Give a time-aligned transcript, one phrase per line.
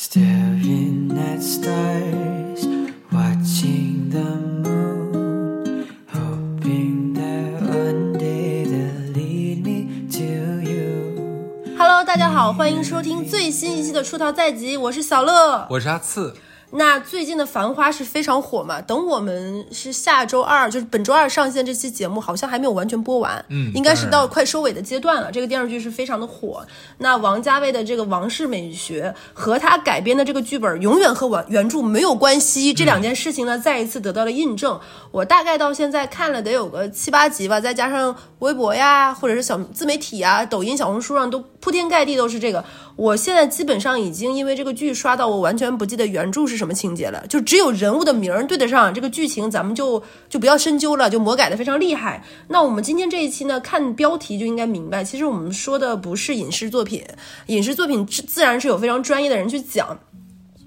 [0.00, 2.64] Staring at stars,
[3.10, 4.22] watching the
[4.62, 11.74] moon, hoping that one day they'll lead me to you.
[11.76, 15.66] Hello，大家好，欢迎收听最新一期的《出逃在即》，我是小乐。
[15.68, 16.32] 我是阿次，
[16.70, 18.78] 那最近的《繁花》是非常火嘛？
[18.82, 25.32] 等我们是下周二，就是本周二上线这期节目，好像还没有完全播完，嗯应该是到快收尾的阶段了。
[25.32, 26.66] 这个电视剧是非常的火。
[26.98, 32.74] 那王家卫的这个王室美学和他改编的这个剧本，永远和原原著没有关系。
[32.74, 34.78] 这两件事情呢，再一次得到了印证。
[35.10, 42.62] 我大概到现在看了得有个七八集吧，再加上微博呀，或者是小自媒体呀、抖音、小红书上都铺天盖地都是这个。
[42.94, 52.22] 我现在基本上已经因为这个剧刷到我完全不记得原著是什么情节了，就只有人物的名儿对得上，这个剧情咱们就就不要深究了，就魔改的非常厉害。
[52.48, 57.02] 那我们今天这一期呢，看标题就应该明白，其实我们说的不是影视作品，
[57.46, 59.98] 影视作品自自然是有非常专业的人去讲。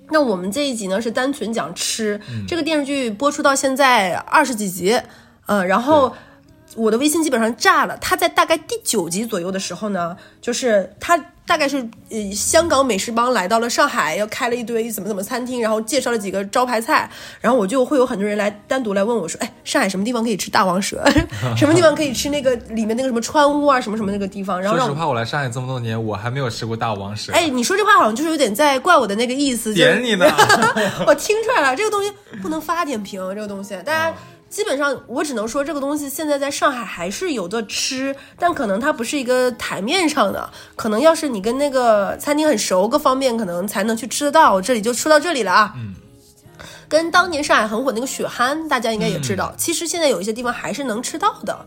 [0.10, 5.00] 那我们这一集呢是单纯讲吃，这个电视剧播出到现在二十几集，
[5.46, 6.14] 嗯，然后
[6.76, 7.98] 我的微信基本上炸了。
[8.02, 11.18] 它在大概第九集左右的时候呢，就是它
[11.52, 21.04] 大概是呃香港美食帮来到了上海，要开了一堆怎么怎么餐厅，然后介绍了几个招牌菜，然后我就会有很多人来单独来问我说，哎，上海什么地方可以吃大王蛇？
[21.58, 24.62] 什么地方可以吃那个里面那个什么川乌啊，什么什么那个地方？
[24.62, 27.34] 然后我说实话，我来上海这么多年，我还没有吃过大王蛇。
[27.34, 30.26] 哎，你说这话好像就是有点在怪我的那个意思，就是点你呢？
[31.06, 32.10] 我听出来了，这个东西
[32.42, 34.14] 不能发点评，这个东西大哦家。
[34.52, 44.62] 基本上，我只能说这个东西现在在上海还是有的吃，但可能它不是一个台面上的，可能要是你跟那个餐厅很熟，各方面可能才能去吃得到。
[44.62, 45.74] 这里就说到这里了啊。
[45.78, 45.96] 嗯。
[46.90, 51.66] 跟当年上海很火那个血憨，大家应该也知道，其实现在有一些地方还是能吃到的。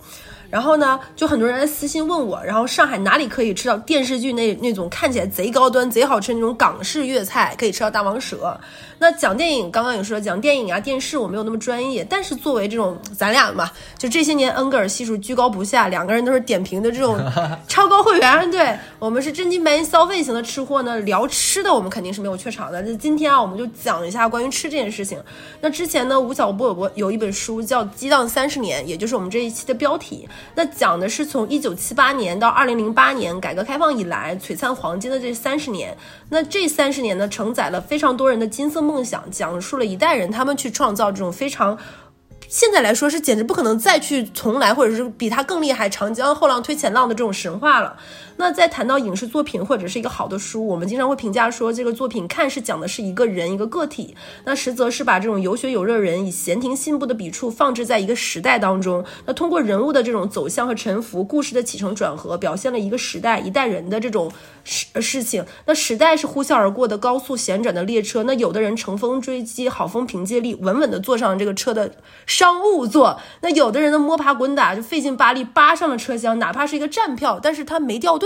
[0.55, 8.57] 然后呢，就很多人来私信问我，然后上海哪里可以吃到电视剧那那种看起来贼高端、贼好吃那种港式粤菜，可以吃到大王蛇？
[9.01, 17.19] 那讲电影，刚刚有说讲电影啊、电视，我没有那么专业，但是作为这种咱俩嘛，就这些年恩格尔系数居高不下，两个人都是点评的这种
[17.67, 20.97] 超高会员，对我们是真金白银消费型的吃货呢。
[21.01, 22.81] 聊吃的，我们肯定是没有怯场的。
[22.83, 25.19] 那今天啊，我们就讲一下关于吃这件事情。
[25.61, 30.29] 那之前呢，吴晓波有有一本书叫《激荡三十年》，也就是我们这一期的标题。
[30.55, 35.97] 那讲的是从一九七八年到二零零八年改革开放以来璀璨黄金的这三十年。
[36.29, 41.79] 那这三十年呢，承载了非常多人的金色梦想，讲述了一代人他们去创造这种非常。
[42.47, 47.97] 现在来说是简直不可能再去重来，或者是比他更厉害，长江后浪推前浪的这种神话了。
[48.37, 59.05] 那在谈到影视作品或者是一个好的书，我们经常会评价说，这个作品看似讲的是一个人一个个体，那实则是把这种有血有肉人以闲庭信步的笔触放置在一个时代当中。
[59.25, 64.33] 那通过人物的这种走向和沉浮，故事的起承转合，表现了一个时代一代人的这种
[64.65, 65.47] 事事情。
[65.67, 71.93] 那时代是呼啸而过的高速旋转的列车，那有的人乘风追击，好风凭借力，稳稳的坐上了这个车的
[72.27, 78.24] 商务座；那有的人呢摸爬滚打，就费劲巴力扒上了车厢，哪怕是一个站票，但是他没掉队。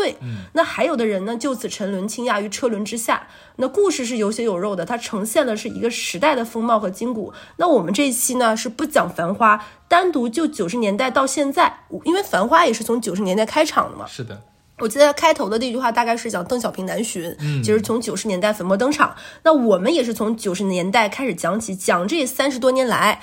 [0.53, 3.27] 那还有的人呢就此沉沦倾轧于车轮之下。
[3.57, 7.33] 那故事是有血有肉的，它呈现的是一个时代的风貌和筋骨。
[7.57, 14.07] 那我们这一期呢是不讲繁花，单独就九十年代到现在，因为繁花也是从九十年代开场的嘛。
[14.07, 14.41] 是的，
[14.79, 19.17] 我记得开头的那句话大概是讲邓小平南巡，其实从九十年代粉墨登场。
[19.43, 23.21] 那我们也是从九十年代开始讲起，讲这三十多年来。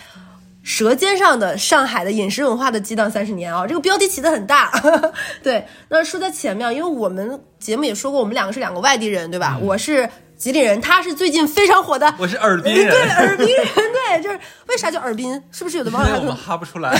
[0.65, 4.71] 舌尖上的上海的饮食文化的激荡三十年啊，这个标题起的很大。
[5.43, 9.59] 对，那说在前面，因为我们节目也说过，我们两个是两个外地人，对吧？
[9.61, 15.39] 我是吉林人，他是最近非常火的，我是尔滨人 对，人，尔滨人，对，就是为啥叫尔滨？
[15.51, 16.99] 是不是有的网友还我们哈不出来。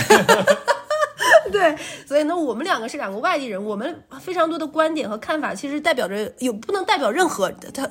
[1.50, 1.74] 对，
[2.06, 7.88] 所以呢，我们两个是两个外地人，我们非常多的观点和看法，其实代表着有不能代表任何他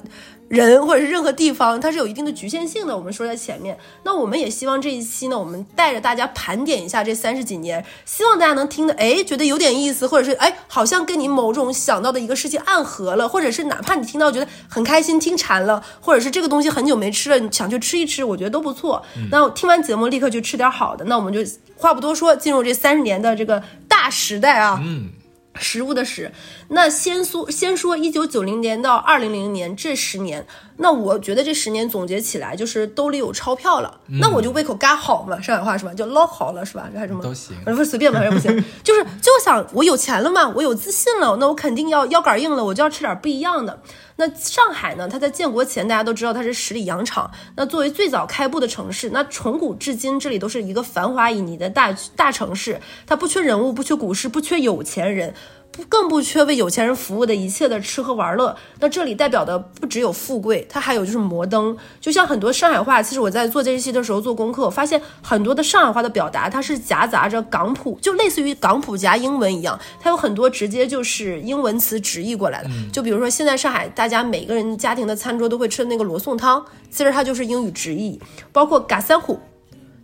[0.48, 2.96] 人或者是任何地方，它是有一定的局限性的。
[2.96, 19.04] 我们说在前面，那我们也希望这一期呢，我们带着大家盘点一下这三十几年，希望大家能听的，哎，觉得有点意思，或者是哎，好像跟你某种想到的一个事情暗合了，或者是哪怕你听到觉得很开心，听馋了，或者是这个东西很久没吃了，你想去吃一吃，我觉得都不错。
[19.32, 21.40] 那听完节目立刻去吃点好的，那我们就
[21.76, 24.82] 话不多说，进入这三十年的这个大时代啊。
[24.84, 25.10] 嗯，
[25.56, 26.32] 食物的食，
[26.68, 30.46] 那先说先说一九九零年到二零零年这十年，
[30.78, 35.94] 那我觉得这十年总结起来就是兜里有钞票了，那我就胃口嘎好嘛，上海话是吧？
[35.94, 36.90] 就捞好了是吧？
[36.92, 37.24] 这还是什么？
[37.24, 38.20] 都行不是随便吧？
[38.20, 38.52] 还是不行？
[38.84, 43.80] 就是就想我有钱了嘛，我有自信了，那我肯定要腰杆硬了，我就要吃点不一样的。
[44.18, 45.10] 那上海呢？
[45.10, 47.30] 它在建国前，大家都知道它是十里洋场。
[47.58, 52.80] 那作为最早开埠的城市，那从古至今，这里都是一个繁华旖旎的大大城市。
[53.06, 55.34] 它不缺人物，不缺股市，不缺有钱人。
[55.76, 58.56] 不更不缺为有钱人服务的一切的吃喝玩乐。
[58.80, 61.76] 那这里代表的不只有富贵，它还有就是摩登。
[62.00, 72.70] 就像很多上海话，其实我在做这一期的时候做功课，我发现很多的上海话的表达，它是夹杂着港普，就类似于港普加英文一样，它有很多直接就是英文词直译过来的。
[72.94, 78.18] 就比如说现在上海大家每个人家庭的餐桌都会吃的那个罗宋汤，其实它就是英语直译，
[78.54, 79.38] 包括嘎三虎。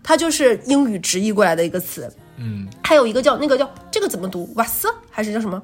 [0.03, 4.51] 它就是英语直译过来的一个词，嗯，还有一个叫那个叫这个怎么读？
[4.55, 4.87] 瓦斯？
[5.09, 5.61] 还是叫什么？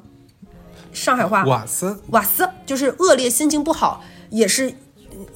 [0.93, 1.43] 上海话。
[1.45, 1.99] 瓦斯。
[2.09, 4.73] 瓦斯就是恶劣心情不好，也是，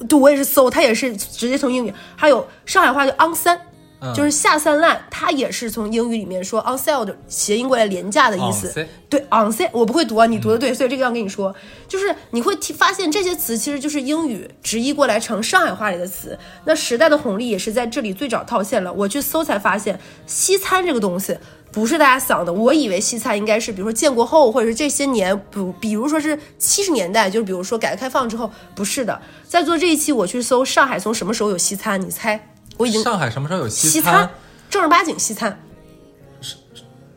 [0.08, 1.92] 对我也是搜，它也是直接从英语。
[2.16, 3.60] 还有上海话叫昂三，
[4.02, 8.86] 嗯就是下三滥，它也是从英语里面说 on sale 的谐音过来廉价的意思。
[9.08, 11.54] 对 on sale 我不会读啊，你读的对，所以这个要跟你说，
[11.86, 16.38] 就是你会发现这些词其实就是英语直译过来成上海话里的词。
[16.64, 18.92] 那时代的红利也是在这里最早套现了。
[18.92, 21.38] 我去搜才发现，西餐这个东西。
[21.70, 29.18] 不是大家想的，我以为西餐应该是，比如说建国后，或者是这些年，比比如说是七十年代，就是比如说改革开放之后，不是的。
[29.48, 32.51] 在做这一期，我去搜上海从什么时候有西餐，你猜？
[32.82, 34.28] 我已经上海什么时候有西西餐
[34.68, 35.56] 正儿八经西餐，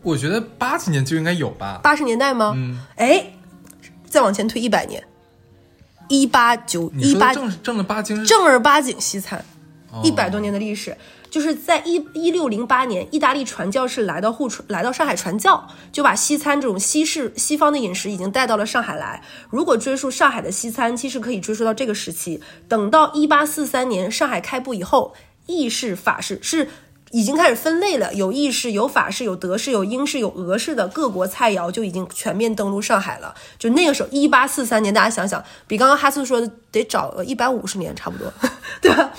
[0.04, 1.80] 我觉得八几年就应该有吧。
[1.82, 2.54] 八十年代吗？
[2.56, 3.34] 嗯，哎，
[4.08, 5.04] 再往前推一百年，
[6.08, 9.44] 一八九一八正正儿八经正儿八经西餐，
[9.92, 10.96] 哦一百多年的历史，
[11.32, 19.24] 就是在一一六零八年，意大利传教士来到沪传来到上海传教，就把西餐这种西式西方的饮食已经带到了上海来。
[19.50, 22.42] 如果追溯上海的西餐，其实可以追溯到这个时期。
[22.68, 25.14] 等到一八四三年上海开埠以后，
[25.46, 26.70] 意式、法式是。
[27.12, 33.34] 已经开始分类了，有意式、有法式、有德式、有英式、有俄式的各国菜肴就已经全面登陆上海了。
[33.58, 38.34] 就那个时候，一八四三年，大家想想，比刚刚哈斯说的得早一百五十年差不多，
[38.82, 39.14] 对吧？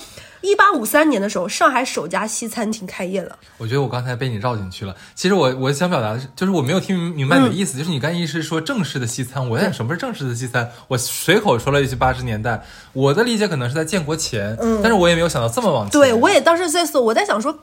[0.46, 3.36] 一八五三年的时候，上海首家西餐厅开业了。
[3.58, 4.94] 我觉得我刚才被你绕进去了。
[5.14, 7.76] 其实我我想表达的是，就是我没有听明白你的意思。
[7.76, 10.70] 就是你刚才一是说正式的西餐，我在想什么是正式的西餐？
[10.86, 12.62] 我随口说了一句八十年代，
[12.92, 15.90] 我的理解可能是在建国前，但是我也没有想到这么往前。
[15.90, 17.58] 对我也当时在搜，我在想说，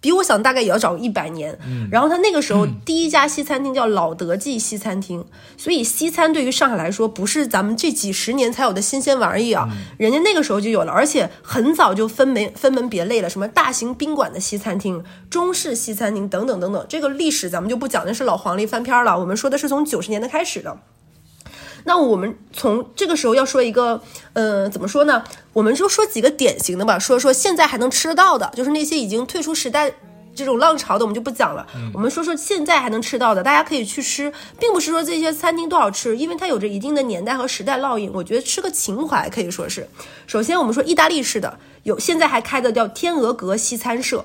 [0.00, 1.58] 比我想大概也要早一百年。
[1.90, 5.24] 然后他那个时候、第一家西餐厅叫老德记西餐厅，
[5.56, 9.68] 所以西餐对于上海来说不是咱们这几十年才有的新鲜玩意啊，
[9.98, 16.86] 人家那个时候就有了，而且很早就分门分门别类了，什么大型宾馆的西餐厅、中式西餐厅等等等等。
[16.88, 19.18] 这个历史咱们就不讲，那是老黄历翻篇了。
[19.18, 20.78] 我们说的是从九十年代开始的。
[21.84, 24.00] 那我们从这个时候要说一个，
[24.32, 25.22] 呃，怎么说呢？
[25.52, 29.92] 我们就说几个典型的吧，说说现在还能吃得到的，就是那些已经退出时代
[30.34, 31.66] 这种浪潮的，我们就不讲了。
[31.92, 38.10] 我们说说现在还能吃到的，大家可以去吃，并不是说这些餐厅多好吃，因为它有着一定的年代和时代烙印。
[38.14, 39.88] 我觉得吃个情怀可以说是。
[40.26, 44.24] 首先，我们说意大利式的，有现在还开的叫天鹅阁西餐社。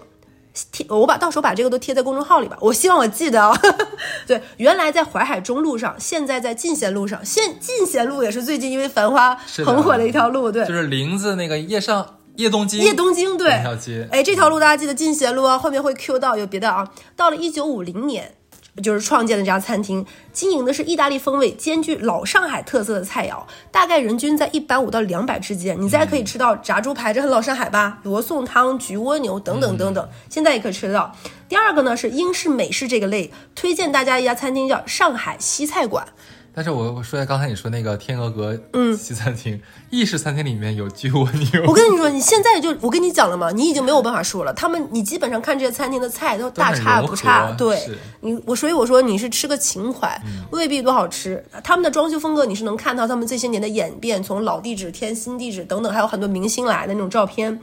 [0.71, 2.57] 贴，我把到时候把这个都贴在公众号里吧。
[2.61, 3.57] 我希望我记得啊。
[4.25, 7.23] 对，原来在淮海中路上，现在在进贤路上。
[7.23, 10.51] 现进贤路也是最近因为繁花很火的一条路。
[10.51, 16.89] 对，就是林子那个夜上夜东京夜东京对那条街哎，这条路大家记得进贤路啊，后面会 Q 到有别的啊。
[17.15, 18.35] 到了一九五零年，
[18.83, 25.79] 就是创建的这家餐厅，经营的是意大利风味兼具老上海特色的菜肴，大概人均在一百五到两百之间。
[25.81, 27.99] 你再可以吃到炸猪排，这很老上海吧？
[28.03, 31.15] 罗宋汤、焗蜗牛等等等等，现在也可以吃得到。
[31.47, 36.05] 第二个呢是英式、美式这个类，推荐大家一家餐厅叫上海西菜馆。
[36.55, 44.53] 但是我我说一下刚才你说那个天鹅阁嗯西餐厅，意式餐厅里面有巨蜗牛，我跟你说，你现在就我跟你讲了嘛，你已经没有办法说了。
[44.53, 47.85] 他们你基本上看这些餐厅的菜都大差不差，对
[48.21, 50.17] 你我所以我说你是吃个情怀，
[50.51, 51.43] 未必多好吃。
[51.61, 57.59] 他们的装修风格你是能看到他们这些年的演变，从老地址添新地址等等，还有很多明星来的那种照片。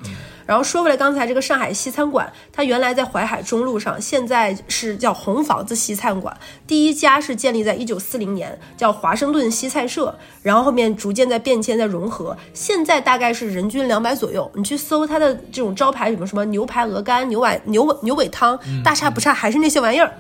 [0.52, 6.36] 然后说回来，刚才这个上海西餐馆，它原来在淮海中路上，现在是叫红房子西餐馆。
[6.66, 14.50] 第一家是建立在一九四零年，叫华盛顿西菜社，然后后面逐渐在变迁、在融合，现在大概是人均两百左右。
[14.54, 20.12] 你去搜它的这种招牌，什么什么牛排、鹅肝、牛尾牛尾牛尾汤，大差不差，还是那些玩意儿。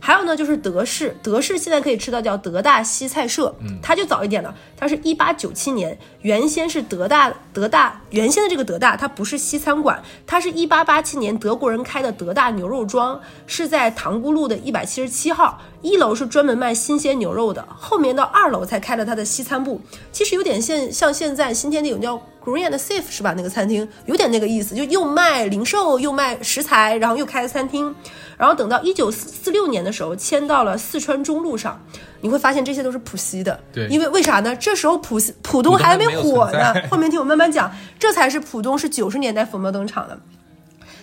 [0.00, 19.80] 还有呢，就是德式，德式现在可以吃到叫德大西菜社，它就早一点了，它是一八九七年，原先是德大德大原先的这个德大，它不是西餐馆，它是一八八七年德国人开的德大牛肉庄，是在塘沽路的一百七十七号，一楼是专门卖新鲜牛肉的，后面到二楼才开了它的西餐部，
[20.12, 23.34] 其实有点像像现在新天地有叫 Green and Safe 是吧？
[23.36, 27.94] 那个餐厅有点那个意思，就又卖零售又卖食材，然后又开了餐厅。
[28.36, 31.78] 然后等到一九四六年的时候，迁到了四川中路上，
[32.22, 33.58] 你会发现这些都是浦西的。
[33.72, 34.56] 对因为为啥呢？
[34.56, 36.74] 这时候浦西浦东还没火呢。
[36.90, 40.18] 后面听我慢慢讲，这才是浦东是九十年代粉墨登场的。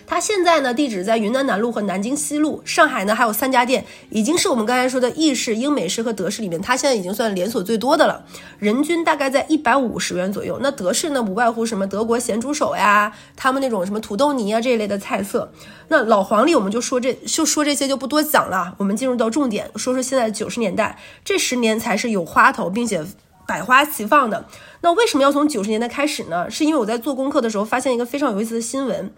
[0.08, 8.24] 它现在呢地址在云南南路和南京西路，上海呢还有三家店，已经是我们刚才说的意式、英美式和德式里面，它现在已经算连锁最多的了，
[8.58, 10.58] 人均大概在一百五十元左右。
[10.62, 15.52] 那德式呢，不外乎什么德国咸猪手呀，他们那种什么土豆泥啊这一类的菜色。
[15.88, 23.04] 那老黄历我们就说这就说这些就不多讲了，我们进入到重点，说说现在九十年代这十年才是有花头，并且
[23.46, 24.46] 百花齐放的。
[24.80, 26.50] 那为什么要从九十年代开始呢？
[26.50, 29.12] 是因为我在做功课的时候发现一个非常有意思的新闻。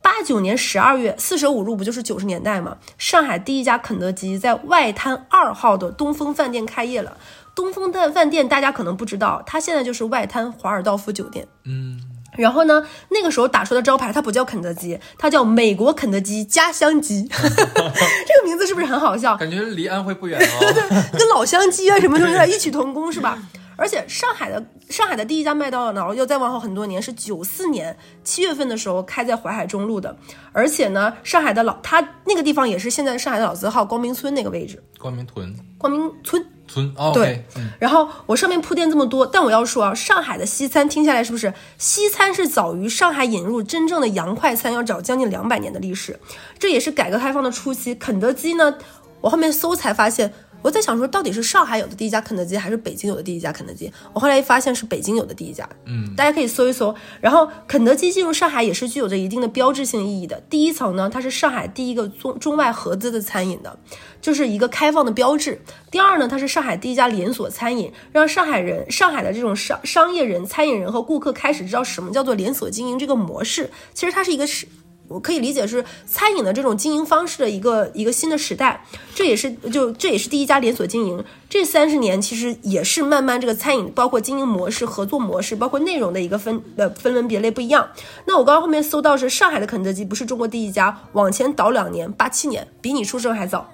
[0.00, 2.76] 八九年十二月，四舍五入不就是九十年代吗？
[2.96, 7.16] 上海第一家肯德基在外滩二号的东风饭店开业了。
[7.54, 11.46] 东风的饭店大家可能不知道，它现在就是外滩华尔道夫酒店。
[11.64, 11.98] 嗯，
[12.36, 17.26] 然后呢，那个时候打出的招牌，它不叫肯德基，它叫美国肯德基家乡鸡。
[17.30, 19.36] 这个名字是不是很好笑？
[19.36, 20.74] 感觉离安徽不远哦。
[21.18, 23.36] 跟老乡鸡啊什么什么的异曲同工是吧？
[23.78, 30.16] 而且上海的上海的第一家麦当劳要再往后很多年，是九四年七月份的时候开在淮海中路的。
[30.52, 36.44] 而且呢，上海的老它那个地方也是现在上海的老字号光明村那个位置，光明屯光明村。
[36.70, 46.20] 村哦，对嗯，然后我上面铺垫这么多，但我要说啊，上海的西餐听下来是不是西餐是早于上海引入真正的洋快餐要早将近两百年的历史？
[46.58, 47.94] 这也是改革开放的初期。
[47.94, 48.76] 肯德基呢，
[49.22, 53.92] 我后面搜才发现，我在想说到底是上海有的第一家肯德基，还是北京有的第一家肯德基？
[54.12, 56.94] 我后来一发现是北京有的第一家，嗯，大家可以搜一搜。
[57.20, 60.40] 然后肯德基进入上海也是具有着一定的标志性意义的。
[60.50, 63.78] 第一层呢，它是上海第一个中中外合资的餐饮的。
[64.20, 65.60] 就是一个开放的标志。
[65.92, 73.70] 第二呢，它是上海第一家连锁餐饮，让上海人、上海的这种商商业人、餐饮人和顾客开始知道什么叫做连锁经营这个模式。
[73.94, 74.66] 其实它是一个是。
[75.08, 78.84] 我可以理解是餐饮的这种经营方式的一个一个新的时代，
[79.14, 81.24] 这也是就这也是第一家连锁经营。
[81.48, 87.88] 这三十年其实也是慢慢这个餐饮包括经营模式、合作模式，包括内容的一个分呃分门别类不一样。
[88.26, 93.72] 那我刚刚后面搜到是上海的肯德基不是中国第一家，往前倒两年，八七年，比你出生还早。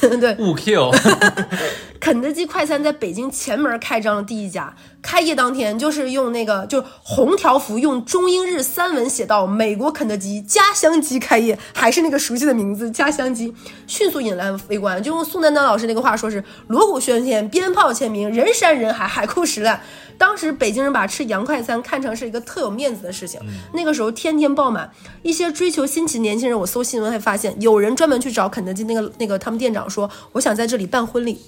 [0.00, 0.90] 对，五 Q，
[2.00, 13.52] 肯德基快餐在北京前门开张的第一家，开业当天就是用那个就红条幅用中英日三文写到“美国肯德基家乡鸡”开业，还是那个熟悉的名字“家乡鸡”，
[13.86, 15.00] 迅速引来围观。
[15.02, 19.78] 就用宋丹丹老师那个话说是“锣鼓喧天，鞭炮签名，人山人海，海枯石烂”。
[20.16, 23.38] 当时北京人把吃洋快餐看成是一个特有面子的事情，
[23.74, 24.90] 那个时候天天爆满。
[25.22, 31.38] 一些追求新奇年轻人，我搜新闻还发现有人专门去找肯德基那个那个他们店长说，我想在这里办婚礼。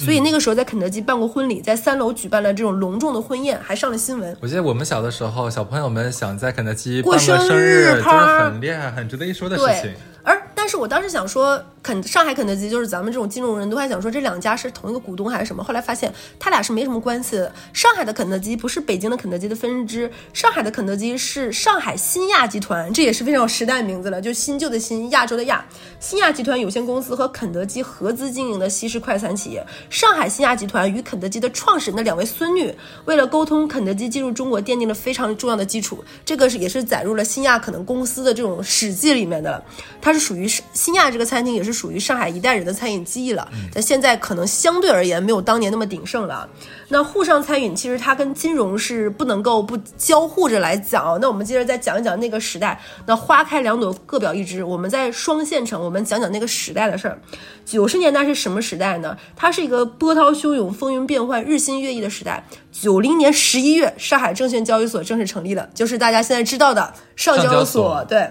[0.00, 4.34] 所以那个时候在肯德基办过婚礼，在三楼举办了这种隆重的婚宴，还上了新闻。
[4.40, 17.52] 我记得我们小的时候，小朋友们想在肯德基过生日就是很厉害、很值得一说的事情。，而但是我当时想说，肯上海肯德基就是咱们这种金融人都还想说这两家是同一个股东还是什么，后来发现他俩是没什么关系的。
[17.72, 25.64] 上海的肯德基不是北京的肯德基的分支，上海的肯德基是上海新亚集团，这也是非常有时代名字了，就新旧的新，亚洲的亚。
[25.98, 29.66] 新亚集团有限公司和肯德基合资经营的西式快餐企业。
[29.88, 32.74] 上海新亚集团与肯德基的创始人的两位孙女，
[33.06, 36.04] 为了沟通肯德基进入中国奠定了非常重要的基础。
[36.24, 39.64] 这个是也是载入了新亚可能公司的这种史记里面的了。
[40.00, 43.48] 它是属于是新亚这个餐厅，也是属于上海一代人的餐饮记忆了。
[43.72, 46.48] 但现在可能相对而言没有当年那么鼎盛了。
[46.88, 51.18] 那沪上餐饮其实它跟金融是不能够不交互着来讲。
[51.20, 52.80] 那我们接着再讲一讲那个时代。
[53.06, 54.64] 那花开两朵，各表一枝。
[54.64, 57.20] 我们在双线城，我们讲讲那个时代的事儿。
[57.64, 59.16] 九十年代是什么时代呢？
[59.36, 62.44] 它是一个波涛汹涌、风云变幻、日新月异的时代。
[62.72, 68.28] 九零年十一月，上海证券交易所正式成立了，就是大家现在知道的上交所对。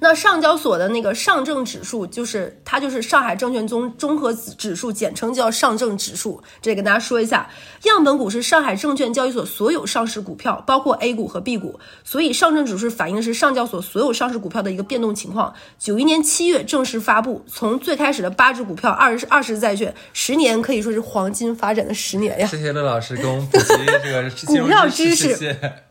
[0.00, 6.42] 那上交所的那个上证指数，就是它就是上海证券综综合指数，简称叫上证指数。
[6.62, 7.50] 这跟大家说一下，
[7.82, 15.54] 样本股是上海证券交易所所有上市股票，包括 A 股和 B 股，所以上证指数反映的是上交所所有上市股票的一个变动情况。
[15.78, 22.46] 九一年七月正式发布，从最开始的八只股票、二十二十债券，十年可以说是黄金发展的十年呀。
[22.46, 25.87] 谢谢乐老师给我们普及这个 股票知知识谢谢。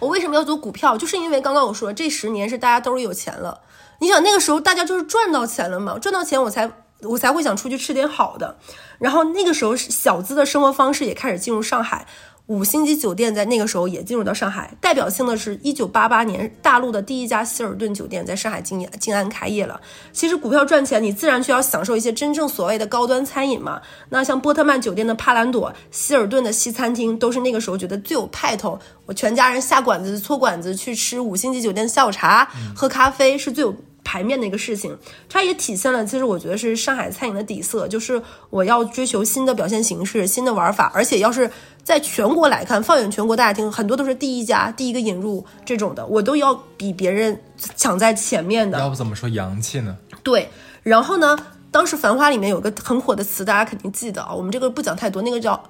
[0.00, 0.96] 我为什么要做股票？
[0.96, 3.60] 就是因为刚刚我说这十年是大家兜里有钱了。
[4.00, 6.70] 你想那个时候大家就是赚到钱了嘛，赚到钱我才
[7.02, 8.58] 我才会想出去吃点好的。
[8.98, 12.06] 然后那个时候小资的生活方式也开始进入上海。
[12.48, 19.78] 五星级酒店在那个时候也进入到上海，代表性的是一九八八年大陆的第一家希尔顿酒店在上海静静安开业了。
[20.12, 23.82] 其实股票赚钱，你自然就要享受一些真正所谓的高端餐饮嘛。
[24.08, 28.78] 那像波特曼酒店的帕兰朵、希尔顿的西餐厅，都是那个时候觉得最有派头。
[29.04, 33.74] 我全家人下馆子、搓馆子去吃五星级酒店下午茶、喝咖啡是最有
[34.08, 34.96] 牌面的一个事情。
[35.28, 41.50] 它也体现了，其实我觉得是上海餐饮的底色，就是我要追求新的表现形式、新的玩法，而且要是
[41.84, 47.38] 在全国来看，放眼全国大家听，很多都是第一家、第一个引入这种的，我都要比别人
[47.76, 48.78] 抢在前面的。
[48.78, 49.98] 要不怎么说洋气呢？
[50.22, 50.48] 对，
[50.82, 51.36] 然后呢，
[51.70, 54.32] 当时《繁花》里面有个很火的词，大家肯定记得啊。
[54.34, 55.62] 我们这个不讲太多，那个叫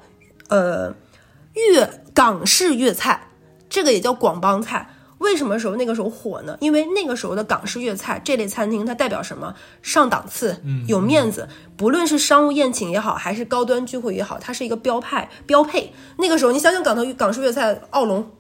[0.49, 0.95] 呃
[1.54, 3.28] 粤港式粤菜，
[3.68, 4.88] 这个也叫广帮菜。
[5.19, 6.57] 为什么时候那个时候火呢？
[6.61, 9.55] 因为那个时候的港式粤菜这类餐厅，它代表什么？
[9.83, 11.49] 上档次，有面子。
[11.77, 15.93] 不论是商务宴请也好，还是高端聚会也好，它是一个标派标配。
[16.19, 18.31] 那个时候，你想想港头港式粤菜，奥龙、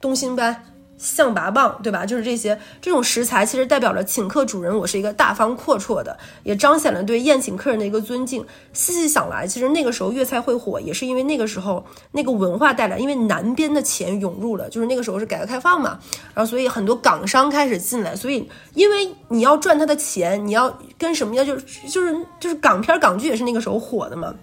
[0.00, 0.73] 东星斑。
[0.96, 2.06] 象拔蚌，对吧？
[2.06, 8.44] 就是这些这种食材，其实代表着请客主人我是一个大方阔绰的，也彰显了对宴请客人的一个尊敬。
[8.72, 15.98] 细细想来，其实那个时候粤菜会火，也是因为那个时候那个文化带来，因为南边的钱涌入了，就是那个时候是改革开放嘛，
[16.32, 21.44] 然后所以很多港商开始进来，所以因为你要赚他的钱，你要跟什么呀？
[21.44, 24.34] 就是就是就是港片港剧也是那个时候火的嘛，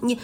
[0.00, 0.18] 你。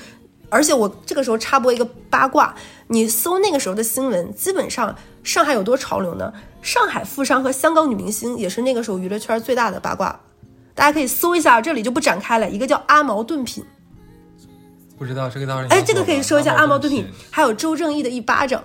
[0.48, 2.54] 而且我这个时候插播一个八卦，
[2.86, 4.94] 你搜那个时候的新闻，基本上
[5.26, 6.32] 上海有多潮流呢？
[6.62, 10.18] 上海富商和香港女明星也是那个时候娱乐圈最大的八卦，
[10.72, 12.48] 大家可以搜一下，这里就不展开了。
[12.48, 13.64] 一个叫阿毛炖品，
[14.96, 17.14] 不知道这个倒是哎，这个可以说一下阿毛炖品品，。
[17.30, 18.62] 还有周正义的一巴掌。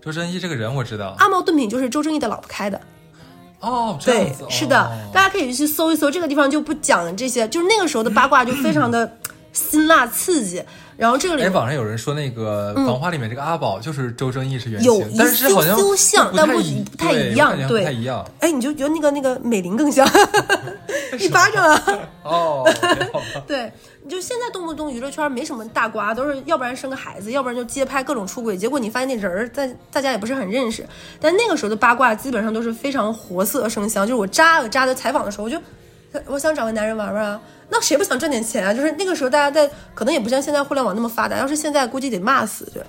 [0.00, 1.16] 周正义这个人我知道。
[1.18, 2.80] 阿毛炖品就是周正义的老婆开的，
[3.58, 6.08] 哦，这对是的哦，大家可以去搜一搜。
[6.08, 9.18] 这个地方就不讲这些，就是那个时候的八卦就非常的
[9.52, 10.64] 辛辣刺激。
[10.96, 18.24] 然后这个里哎，网上有人说那个《繁花》里面这个阿宝就是周正义是原型，有一但是好像丢丢像但不太一不太一样对不太一样。
[18.40, 20.08] 哎，你就觉得那个那个美玲更像
[21.20, 21.82] 一巴掌啊。
[22.24, 22.68] 哦，
[23.46, 23.70] 对，
[24.02, 30.84] 你就现在动不动娱乐圈没什么大瓜，都是要不然生个孩子，要不然就街拍各种出轨，结果你发现那人儿在大家也不是很认识。
[31.20, 35.60] 但那个时候的八卦基本上都是非常活色生香，就是我扎啊扎的采访的时候，我就
[36.26, 38.72] 我想找个男人玩玩啊，那谁不想赚点钱啊？
[38.72, 42.82] 就是那个时候大家在可能也不像现在互联网那么发达，要是现在估计得骂死对。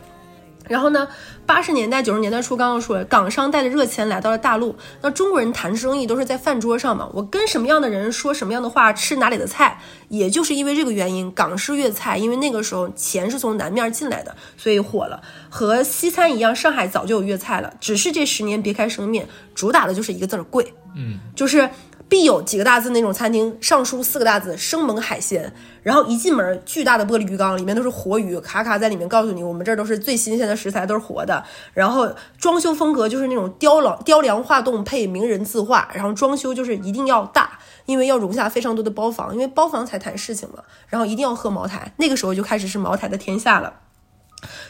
[0.67, 1.07] 然后呢，
[1.45, 4.75] 八十年代、九十年代初，刚刚说了，港商带着热钱来到了大陆。
[5.01, 9.79] 那中国人谈生意都是在饭桌上嘛，我跟什么样的人说什么样的话，吃哪里的菜，
[10.09, 15.21] 也就是因为这个原因，港式粤菜，因为那个时候钱是从南面进来的，所以火了。
[15.47, 20.73] 和西餐一样，上海早就有粤菜了，只是这十年别开生面，主打的就是一个字儿贵。
[20.97, 21.69] 嗯，就是
[22.09, 31.43] 必有几个大字那种餐厅，上书四个大字“生猛海鲜”，然后一进门巨大的玻璃鱼缸，里面都是活鱼，卡卡在里面告诉你，我们这儿都是最新鲜的食材，都是活的。
[31.73, 40.63] 然后装修风格就是那种雕梁雕梁画栋配名人字画，然后装修就是一定要大，因为要容下非常多的包房，因为包房才谈事情嘛。
[40.87, 43.73] 然后一定要喝茅台，那个时候就开始是茅台的天下了。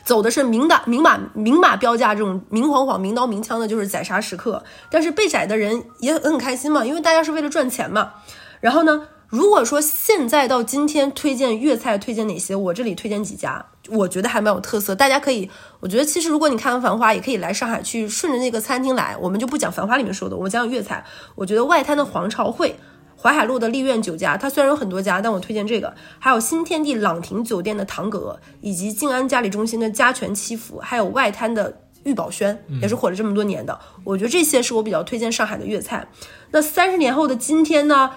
[0.03, 4.63] 走的是明打明码明码标价这种明晃晃、明刀明枪的，就是宰杀时刻。
[4.89, 8.13] 但是被宰的人也很开心嘛，因为大家是为了赚钱嘛。
[8.61, 12.55] 然后呢，如果说现在到今天推荐粤菜，推荐哪些？
[12.55, 14.95] 我这里推荐几家，我觉得还蛮有特色。
[14.95, 15.51] 大家可以，
[15.81, 19.17] 我觉得其实如果你看完《繁花》，也可以来上海去顺着那个餐厅来。
[19.19, 21.03] 我们就不讲《繁花》里面说的，我们讲讲粤菜。
[21.35, 22.79] 我觉得外滩的黄朝会。
[23.19, 25.93] 淮海路的丽苑酒家，它虽然有很多家，但我推荐这个。
[26.19, 33.79] 还有新天地朗廷酒店的唐阁，以及静安嘉里中心的嘉泉七福，还有外滩的玉宝轩，也是火了这么多年的。
[34.03, 36.07] 我觉得这些是我比较推荐上海的粤菜。
[36.51, 38.11] 那三十年后的今天呢，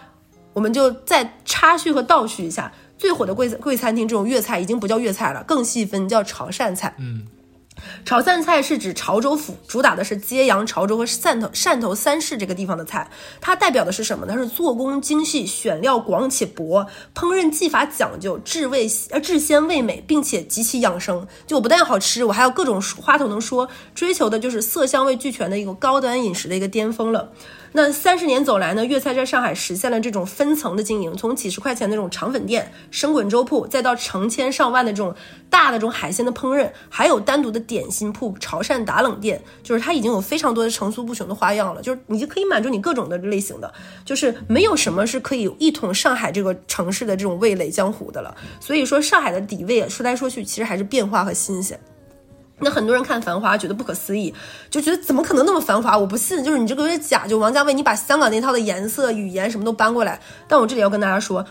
[0.52, 6.94] 我们就再插叙和倒叙一下最火的贵贵餐厅，这种粤菜已经不叫粤菜了，更细分叫潮汕菜。
[6.98, 7.26] 嗯。
[8.04, 13.10] 潮汕菜是指潮州府，主打的是揭阳、潮州和汕头、汕头三市这个地方的菜。
[13.40, 14.34] 它代表的是什么呢？
[14.34, 21.26] 它是做工精细，选料广且薄，烹饪技法讲究，至味呃至鲜味美，并且极其养生。
[21.46, 27.32] 就我不但好吃，我还有各种花头能说，追求的就是色香味俱全的一个高端饮食的一个巅峰了。
[27.72, 35.14] 那三十年走来呢，粤菜在上海实现了这种分层的经营，从几十块钱那种肠粉店、生滚粥铺，再到成千上万的这种
[35.48, 43.72] 大的这种海鲜的烹饪，还有单独的点心铺、潮汕打冷店，就是它已经有非常多的层出不穷的花样了，就是你就可以满足你各种的类型的，
[44.04, 48.36] 就是没有什么是可以一统上海这个城市的这种味蕾江湖的了。
[48.58, 51.78] 所以说，上海的底味说来说去，其实还是变化和新鲜。
[52.60, 54.34] 那很多人看《繁华》觉得不可思议，
[54.70, 55.96] 就觉得怎么可能那么繁华？
[55.96, 57.26] 我不信，就是你这个有点假。
[57.26, 60.20] 就王家卫，你把香港那套的颜色、语言什么都搬过来。
[60.46, 61.44] 但我这里要跟大家说，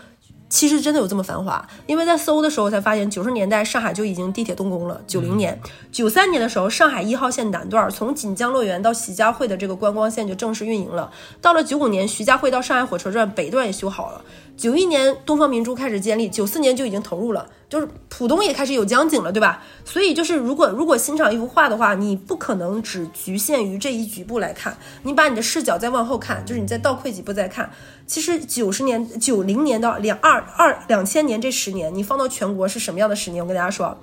[0.48, 5.00] 其实真的有这么繁华，因为在搜的时候才发现，九十年代上海就已经地铁动工了。
[5.06, 5.60] 九零年、
[5.92, 11.10] 九三年的时候，上海一号线南段从锦江乐园到徐家汇的这个观光线就正式运营了。
[11.40, 14.22] 到了九五年，徐家汇到上海火车站北段也修好了。
[14.60, 19.62] 九一年东方明珠开始建立，九四年就已经投入了，就是浦东也开始有江景了，对吧？
[19.86, 27.70] 所以就是如果如果欣赏一幅画的话，你不可能只局限于这一局部来看，你把你的视角再往后看，就是你再倒退几步再看。
[28.06, 33.42] 其实九十年、九零年到两二二两千年这十年，你放到全国是什么样的十年？
[33.42, 33.96] 我跟大家说，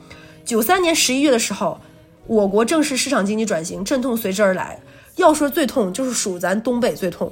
[0.43, 1.79] 九三年十一月的时候，
[2.25, 4.79] 我国正式市场经济转型，阵痛随之而来。
[5.17, 7.31] 要说最痛，就是属咱东北最痛。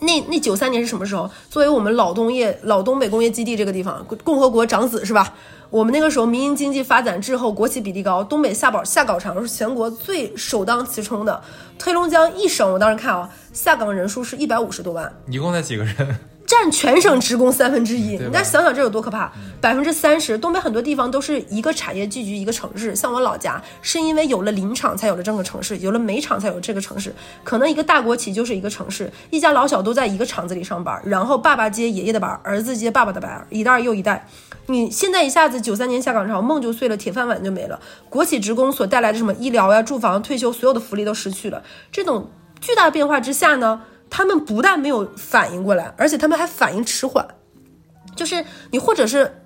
[0.00, 1.30] 那那九三年是什么时候？
[1.48, 5.34] 作为我们老东业老东北工业基地这个地方，共和国长子是吧？
[5.70, 11.42] 我们那个时候民营经济发展滞后，国企比例高，东北下保下岗长是全国最首当其冲的。
[11.82, 16.18] 黑龙江一省，我当时看啊，下岗人数是一百五十多万，一共才几个人？
[16.46, 19.32] 占全省职工三分之一，你再想想这有多可怕？
[19.60, 27.14] 百分之三十，东北很多地方都是一个产业聚集一个城市，像我老家，是因为有了林场才有了这个城市，有了煤厂才有这个城市。
[27.42, 34.26] 可能一个大国企就是一个城市，一家老小都在一个厂子里上班，然后爸爸接爷爷的班，儿子接爸爸的班，一代又一代。
[34.66, 37.80] 你现在一下子九三年下岗潮，梦就碎了，铁饭碗就没了。
[38.08, 41.62] 国企职工所带来的什么医疗呀、住房、退休，所有的福利都失去了。
[41.90, 42.30] 这种
[42.60, 43.82] 巨大的变化之下呢，
[44.16, 47.26] 他们不但没有反应过来，而且他们还反应迟缓。
[48.14, 49.42] 就是你或者是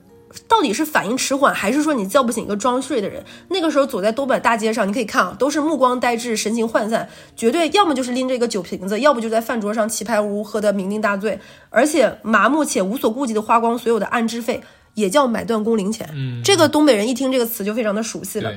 [0.47, 3.25] 到底是反应迟缓，还是说你叫不醒一个装睡的人？
[3.49, 14.63] 那个时候走在东北大街上，你可以看啊，都是目光呆滞、神情涣散，绝对要么就是拎着一个酒瓶子，要不就在饭桌上棋牌屋喝得酩酊大醉，而且麻木且无所顾忌的花光所有的安置费。
[14.99, 18.53] 也叫买断工龄钱，嗯这个东北人一听这个词就非常的熟悉了。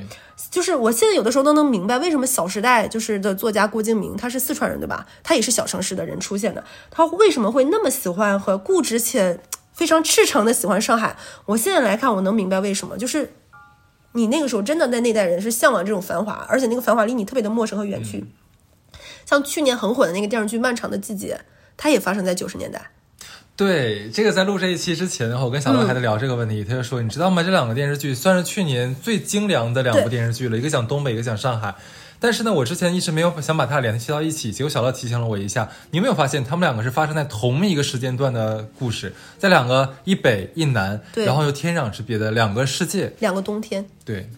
[0.50, 5.06] 就是我现在有的时候都能明白，为什么《小时代》就是的作家郭敬明，他是四川人对吧？
[5.22, 9.38] 他也是小城市的人出现的，他为什么会那么喜欢和固执且
[9.72, 11.16] 非常赤诚的喜欢上海？
[11.46, 13.32] 我现在来看，我能明白为什么，就是
[14.12, 18.24] 你那个时候真的在那代人是向往这种繁华，而且那个繁华离你特别的陌生和远去。
[19.24, 21.40] 像去年很火的那个电视剧《漫长的季节》，
[21.76, 22.90] 它也发生在九十年代。
[23.62, 27.44] 对，这个在录这一期之前的话，我跟小乐还在聊这个问题，他就说，你知道吗？
[27.44, 31.72] 这两个电视剧算是去年最精良的两部电视剧了，一个讲东北，一个讲上海。
[32.18, 35.70] 但是呢，我之前一直没有想把它俩联系到一起，结果小乐提醒了我一下。
[35.92, 43.12] 你有没有发现，他们两个是发生在同一个时间段的故事，在两个一北一南，然后又天壤之别的两个世界。
[43.20, 44.28] 两个冬天，对，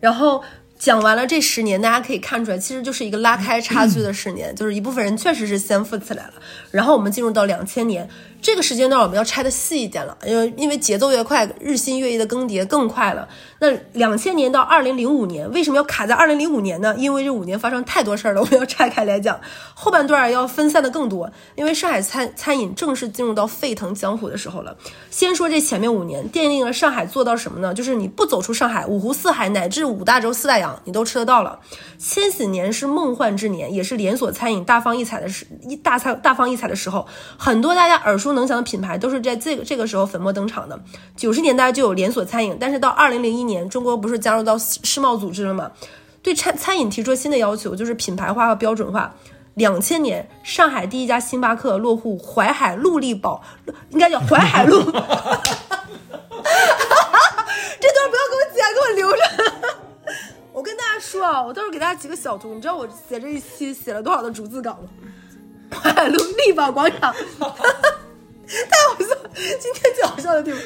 [0.00, 0.42] 然后
[0.78, 6.34] 讲完了这十年，大家可以看出来，其实就是一个拉开差距的十年，就是一部分人确实是先富起来了。
[6.70, 8.08] 然后我们进入到两千年
[8.40, 13.28] 这个时间段，我们要拆的细一点了，因为因为节奏越快，日新月异的更迭更快了。
[13.60, 16.94] 那两千年到二零零五年，为什么要卡在二零零五年呢？
[16.96, 19.40] 因为这五年发生太多事儿了，我们要拆开来讲。
[19.74, 24.76] 后半段要分散的更多，因为上海餐餐饮正式进入到沸腾江湖的时候了。
[25.10, 27.74] 先说这前面五年，奠定了上海做到什么呢？
[27.74, 31.58] 就是你不走出上海，五湖四海乃至五大洲四大洋，你都吃得到了。
[31.98, 40.80] 千禧年是梦幻之年，也是连锁餐饮大放异彩的时一大餐大放异彩的时候，很多大家耳熟能详的品牌都是在这个这个时候粉墨登场的。
[41.16, 45.70] 九十年代就有连锁餐饮，但是到二零零一年，中国不是加入到世世贸组织了吗？
[46.22, 49.14] 对餐餐饮提出了新的要求，就是品牌化和标准化。
[49.54, 53.42] 两千年，上海第一家星巴克落户淮海陆力宝，
[53.90, 54.80] 应该叫淮海路。
[54.84, 55.02] 这段
[58.10, 59.18] 不要给我剪，给我留着。
[60.52, 62.54] 我跟大家说啊，我到时候给大家几个小图。
[62.54, 64.88] 你知道我写这一期写了多少的逐字稿吗？
[65.70, 67.14] 淮海路力宝广场，
[68.48, 69.30] 太好笑了！
[69.60, 70.60] 今天最好笑的地方。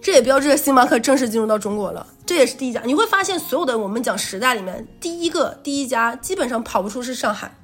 [0.00, 2.82] 这也标志着星巴克正式进入到中国了，这也是第一家。
[2.84, 7.54] 你会发现，所有的我们讲时代里面，第一个第一家基本上跑不出是上海，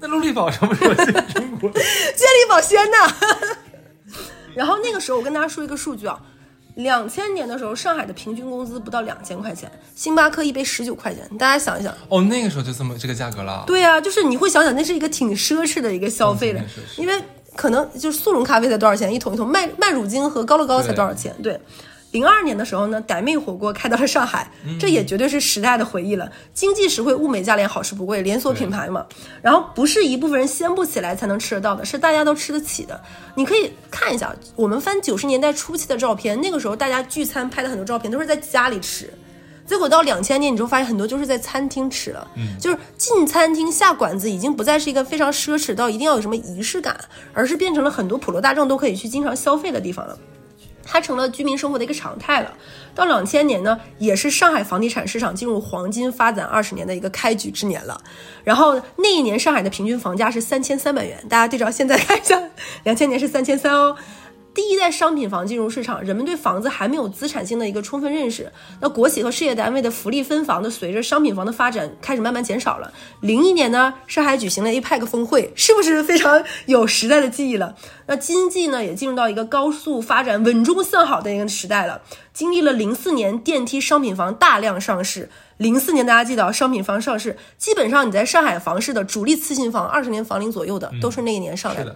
[0.00, 1.70] 那陆力宝什么时候进中国？
[1.72, 3.16] 健力宝鲜呐。
[4.54, 6.20] 然后那个时候，我跟大家说一个数据啊，
[6.74, 11.94] 两千年的时候，上海的平均工资不到两千块钱，星巴克一杯十九块钱，大家想一想。
[12.10, 13.64] 哦，那个时候就这么这个价格了。
[13.66, 17.22] 对啊，就是你会想想，那是一个挺奢侈的一个消费了嗯挺奢侈，因为
[17.56, 21.34] 可能就是速溶咖啡才多少钱一桶一桶，麦麦乳精和高乐高才多少钱？
[21.42, 21.58] 对。
[22.12, 26.30] 零二年的时候呢，傣妹火锅开到了上海，这也绝对是时代的回忆了。
[26.54, 29.04] 经济实惠、物美价廉、好吃不贵，连锁品牌嘛。
[29.42, 32.98] 然后不是一部分人掀不起来才能吃得到的，是大家都吃得起的。
[33.34, 39.12] 你可以看一下，我们翻九十年代初期的照片，那个时候大家聚餐拍的很多照片都是在家里吃，
[39.66, 42.26] 结果到两千年，你就发现很多就是在餐厅吃了，
[42.60, 46.98] 就是进餐厅下馆子已经不再是一个非常奢侈到一定要有什么仪式感，
[47.32, 50.16] 而是变成了很多普罗大众都可以去经常消费的地方了。
[50.88, 52.54] 它成了居民生活的一个常态了。
[52.94, 58.00] 到两千年呢，也是上海房地产市场进入黄金发展二十年的一个开局之年了。
[58.44, 62.40] 然后那一年上海的平均房价是三千三百元，大家对照现在看一下，
[62.84, 63.96] 两千年是三千三哦。
[64.56, 68.50] 第一代商品房进入市场，人们对房子还没有资产性的一个充分认识。
[68.80, 72.90] 那国企和事业单位的福利分房呢，随着商品房的发展开始慢慢减少了。
[73.20, 77.76] 零一年呢，上海举行了 APEC 峰会，是不是非常有时代的记忆了？
[78.06, 82.00] 那经济呢，也进入到一个高速发展、稳中向好的一个时代了。
[82.32, 91.94] 经历了零四年电梯商品房大量上市，零四年大家记得啊商品房上市，基本上你在上海房市的主力次新房，二十年房龄左右的，都是那一年上来的。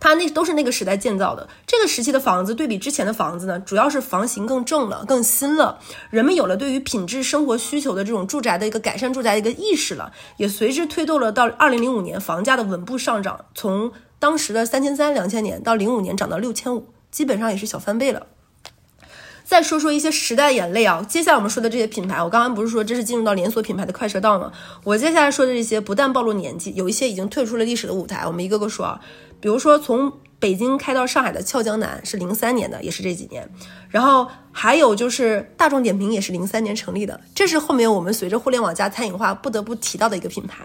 [0.00, 1.48] 它那都是那个时代建造的。
[1.66, 5.78] 这个时期的房子对比之前的房子呢，主要是房型更正了、更新了，
[6.10, 18.26] 人们有了对于品质生活需求的这种住宅的一个改善住宅的一个意识了，也随之推动了到二零零五年房价的稳步上涨，从当时的三千三两千年到零五年涨到六千五，基本上也是小翻倍了。
[19.46, 24.50] 再说说一些时代眼泪啊，接下来我们说的这些品牌，我刚刚不是说这是进入到连锁品牌的快车道吗？
[24.84, 29.00] 我接下来说的这些不但暴露年纪，有一些已经退出了历史的舞台，我们一个个说啊。
[29.44, 33.46] 比如说从北京开到上海的俏江南是零三年的，也是这几年。
[33.90, 40.64] 然后还有就是大众点评也是零三年成立的，这是后面我们随着互联网加餐饮化不得不提到的一个品牌。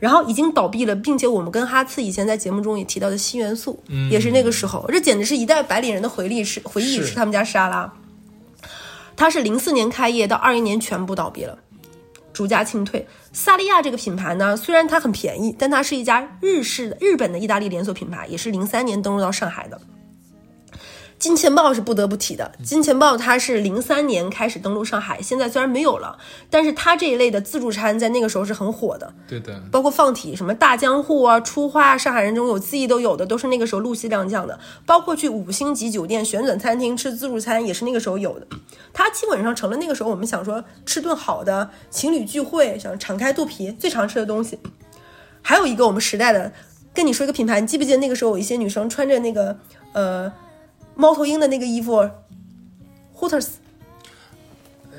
[0.00, 7.92] 然后已经倒闭了，并且我们跟哈次以前在节目中也提到的新元素，也是那个时候，这简直是一代白领人的回忆是回忆，是是他们家沙拉。
[9.14, 11.56] 它是零四年开业到二一年全部倒闭了，
[12.32, 13.06] 逐家清退。
[13.38, 19.78] 萨利亚这个品牌呢，虽然它很便宜，但它是一家日式的日本的意大利连锁品牌，也是零三年登陆到上海的。
[21.18, 26.18] 金钱豹是不得不提的，金钱豹它是零三年开始登陆上海，现在虽然没有了，
[26.50, 29.12] 但是它这一类的自助餐在那个时候是很火的。
[29.26, 34.58] 对的，包括放题，什么大江户啊、出花啊、上海人中有记忆都有的，都是那个时候陆续亮相的。
[34.84, 38.46] 包括去五星级酒店旋转餐厅吃自助餐，也是那个时候有的。
[38.92, 44.58] 它基本上成了那个时候我们想说吃顿好的，情侣聚会想敞开肚皮最常吃的东西。
[45.40, 46.52] 还有一个我们时代的，
[46.92, 49.56] 跟你说一个品牌，你记不记得那个时候有一些女生穿着那个
[49.92, 50.30] 呃
[50.96, 52.08] 猫头鹰的那个衣服
[53.14, 53.48] ，Hooters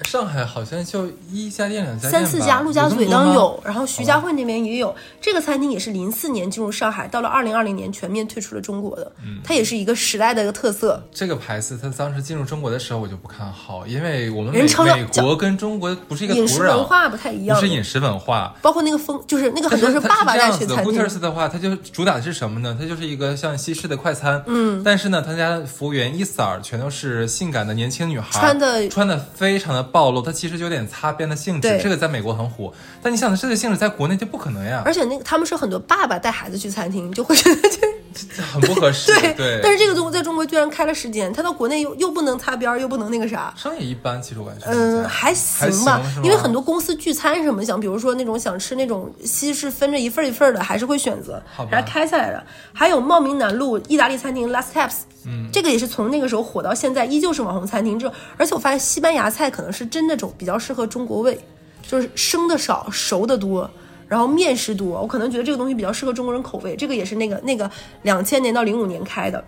[0.03, 4.95] 上海好像就一家店两家店三四家，陆家嘴当有，然后徐家汇那边也有。
[5.21, 9.11] 这个餐厅也是零四年进入上海，到了二零二零年全面退出了中国的。
[9.23, 11.01] 嗯它也是一个时代的一个特色。
[11.11, 18.53] 这个牌子，它当时进入中国的时候，我就不看好，因为我们美美国跟中国不是一个饮食文，化不太一样不是，饮食文化。
[18.61, 20.93] 包括那个风，就是那个很多是爸爸带去餐厅。
[20.93, 22.75] Hooters 的话，它就主打的是什么呢？
[22.79, 31.79] 它就是一个像西式的快餐，嗯，但是呢，他家服务员一色儿全都是性感的年轻女孩，穿的穿的非常的暴露，它其实就有点擦边的性质。
[31.81, 32.71] 这个在美国很火，
[33.01, 37.87] 但你想这个性质在国内就不可能呀，而且那个他们是很多爸爸带孩子去餐厅，就会觉得这
[38.51, 39.11] 很不合适。
[39.19, 43.53] 对对，但是这个东西在中国居然开了时间，它到国内又又不能擦边儿，又不能那个啥。
[43.57, 52.43] 商业一般，其实我感觉嗯，还还行吧，行因为很多公司聚餐什么，想比如说那种想吃那种西式分着一份一份的，还是会选择然后开下来的。
[52.73, 57.97] 还有茂名南路意大利餐厅 Last Taps，嗯，这个也是从那个时候火到现在，依旧是网红餐厅。
[57.97, 61.39] 这而且我发现西班牙菜可能是真那种比较适合中国胃，
[61.87, 63.69] 就是生的少，熟的多。
[64.07, 66.75] 然后面食多，我可能觉得这个东西比较适合中国人口味。
[66.75, 67.69] 这个也是那个那个
[68.03, 69.43] 两千年到零五年开的，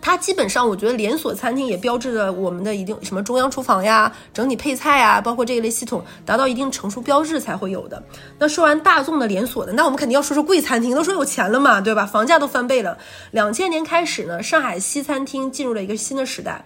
[0.00, 8.02] 它基本上，我觉得连锁餐厅也标志着我们的一定什么中央厨房呀、整体配菜呀，包括这一类系统达到一定成熟标志才会有的。
[8.38, 12.04] 那说完大众的连锁的，那我们肯定要说说贵餐厅，都说有钱了嘛，对吧？
[12.06, 12.98] 房价都翻倍了。
[13.30, 16.64] 两千年开始呢，上海西餐厅进入了一个新的时代，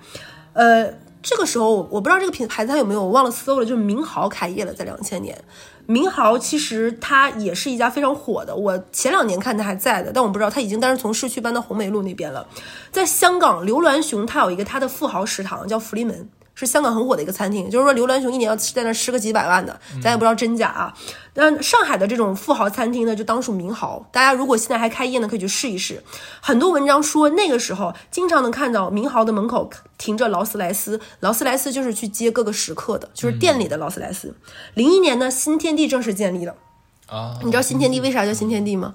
[0.53, 0.95] 呃。
[1.27, 3.65] 这个时候，我不知道这个品牌子它有没有，我忘了搜了。
[3.65, 5.35] 就是明豪开业了，在两千年。
[5.87, 12.47] 明豪其实它也是一家非常火的，我前两年看它还在的，但我不知道它已经，但是从市区搬到红梅路那边了。
[12.91, 17.69] 在香港，刘銮雄他有一个他的富豪食堂叫福利门，是香港很火的一个餐厅。
[17.71, 20.95] 就是说刘銮雄一年要在那吃个几百万的，咱也不知道真假啊。
[21.35, 24.07] 那上海的这种富豪餐厅呢，就当属名豪。
[24.13, 26.03] 大家如果现在还开业呢，可以去试一试。
[26.41, 34.35] 很多文章说那个时候经常能看到名豪的门口停着劳斯莱斯，劳斯莱斯就是去接各个食客的，就是店里的劳斯莱斯。
[34.75, 36.55] 零一年呢，新天地正式建立了。
[37.07, 38.95] 啊，你知道新天地为啥叫新天地吗？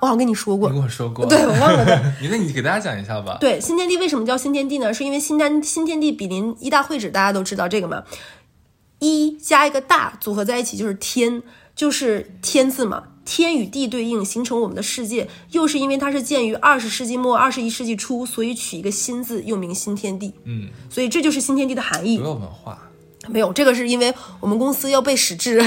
[0.00, 2.02] 我好像跟你说过你跟，我说过，对我忘了的。
[2.20, 3.36] 你那你给大家讲一下吧。
[3.40, 4.92] 对，新天地为什么叫新天地呢？
[4.92, 8.02] 是因为新天新天地比邻一大会址，大家都知道这个嘛，
[8.98, 11.42] 一加一个大组合在一起就是天，
[11.74, 13.04] 就是天字嘛。
[13.22, 15.28] 天与地对应，形成我们的世界。
[15.52, 20.32] 又是因为它是建于二十世纪末、二十一世纪初，所以取一个新字，又名新天地。
[20.44, 22.24] 嗯，所以这就是新天地的含义没。
[22.24, 22.90] 有文化。
[23.28, 25.62] 没有，这个是因为我们公司要背史志，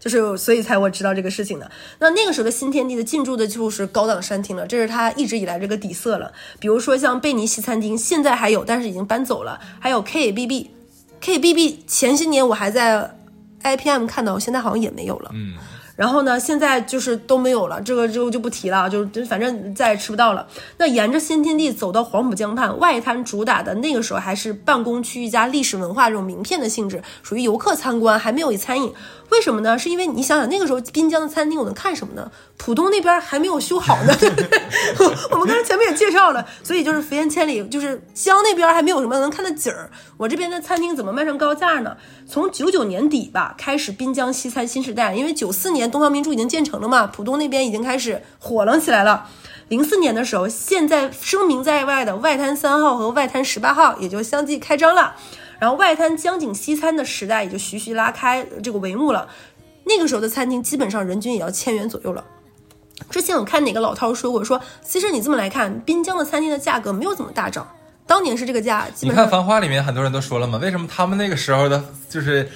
[0.00, 1.70] 就是所以才我知道这个事情的。
[1.98, 6.32] 那那个时候的新天地的进驻的就是高档餐厅了，这是它一直以来这个底色了。
[6.58, 9.60] 比如说像贝尼西餐厅，现在还有，但是已经搬走了。
[9.78, 13.14] 还有 KBB，KBB 前些年我还在
[13.62, 15.30] IPM 看到，现在好像也没有了。
[15.34, 15.54] 嗯，
[15.96, 20.46] 然后呢，现在就是都没有了，这个就就不提了，就就反正再也吃不到了。
[20.78, 28.90] 那沿着新天地走到黄浦江畔，外滩主打的那个时候还是办公区域加历史文化这种名片的性质，属于游客参观，还没有餐饮。
[29.30, 29.78] 为什么呢？
[29.78, 32.30] 是因为你想想那个时候滨江的餐厅，我能看什么呢？
[32.56, 34.14] 浦东那边还没有修好呢，
[35.30, 39.90] 我们刚才前面也介绍了，所以就是福烟千里，就是江那边还没有什么能看的景儿。
[40.16, 41.96] 我这边的餐厅怎么卖上高价呢？
[42.28, 49.28] 从九九年底吧开始，滨江西餐新时代，因为九四年东方明珠已经建成了嘛，浦东那边已经开始火了起来了。
[49.68, 55.14] 零四年的时候，现在声名在外的外滩三号和外滩十八号也就相继开张了。
[55.60, 59.28] 然后外滩江景西餐的时代也就徐徐拉开这个帷幕了。
[59.84, 62.24] 那个时候的餐厅基本上人均也要千元左右了。
[63.08, 67.66] 之前我看哪个老饕说过，说其实你这么来看，滨江的餐厅的价格没有怎么大涨，
[68.06, 72.48] 当年是这个价，你看《繁花》里面很多人都说了嘛，为什么他们那个时候的，就是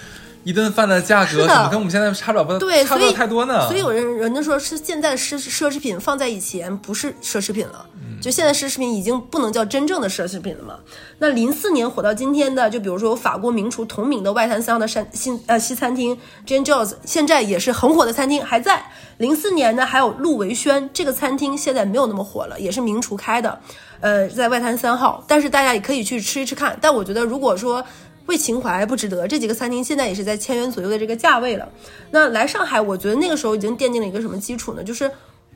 [0.45, 3.67] 一顿饭的价格怎么跟我们现在差不了对，差不了太多呢？
[3.67, 10.77] 所以有人人家说是现在的奢奢侈品放在以前不是奢侈品了，嗯就现在奢侈品已经不能叫真正的奢侈品了嘛。
[11.19, 18.85] 那零四年火到今天的，就比如说有法国名厨同名的外滩三号的山新呃西餐厅 Jane Jones，现在也是很火的餐厅，还在。
[19.19, 23.61] 零四年呢，还有陆维轩这个餐厅现在没有那么火了，也是名厨开的，
[24.01, 26.77] 呃，在外滩三号，但是大家也可以去吃一吃看。
[26.81, 27.85] 但我觉得如果说
[28.27, 31.69] 为情怀不值得，这几个餐厅现在也是在千元左右的这个价位了。
[32.11, 34.83] 那来上海，我觉得那个时候已经奠定了一个什么基础呢？
[34.83, 35.11] 就是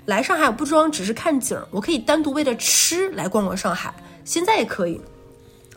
[0.05, 5.01] 来上海不光只是看景，我可以单独为了吃来逛逛上海，现在也可以。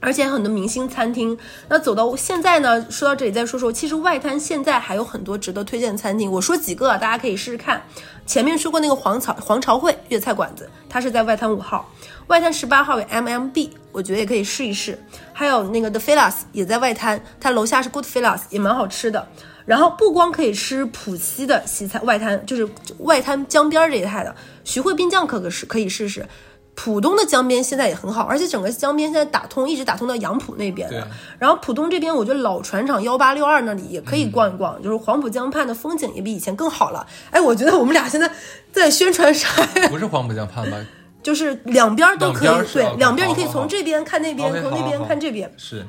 [0.03, 1.37] 而且很多明星餐厅，
[1.69, 6.31] 那走到现在呢，说到这里再说说，其实外滩现在还有很多值得推荐的餐厅。
[6.31, 7.79] 我说几个，大家可以试试看。
[8.25, 11.87] 前面说过那个黄草黄朝会粤菜馆子，它是在外滩五号，
[12.31, 14.97] 外滩十八号有 MMB，我觉得也可以试一试。
[15.33, 19.27] 还有那个 The Filas 也在外滩，它楼下是 Good Filas，也蛮好吃的。
[19.65, 22.65] 然后不光可以吃浦西的西餐，外滩就是
[22.99, 26.25] 外滩江边这一带的徐汇滨江可可是可以试试。
[26.73, 31.05] 浦东的江边现在也很好，而且整个江边现在打通，一直打通到杨浦那边的。
[31.37, 37.05] 然后浦东这边，我觉得老船厂幺八六二那里也可以逛一逛，就是黄浦江畔的风景也比以前更好了。
[37.29, 38.31] 哎，我觉得我们俩现在
[38.71, 40.77] 在宣传上海，不是黄浦江畔吧？
[41.23, 45.51] 就是两边都可以对两边你可以从这边看那边，从那边看这边。
[45.57, 45.85] 是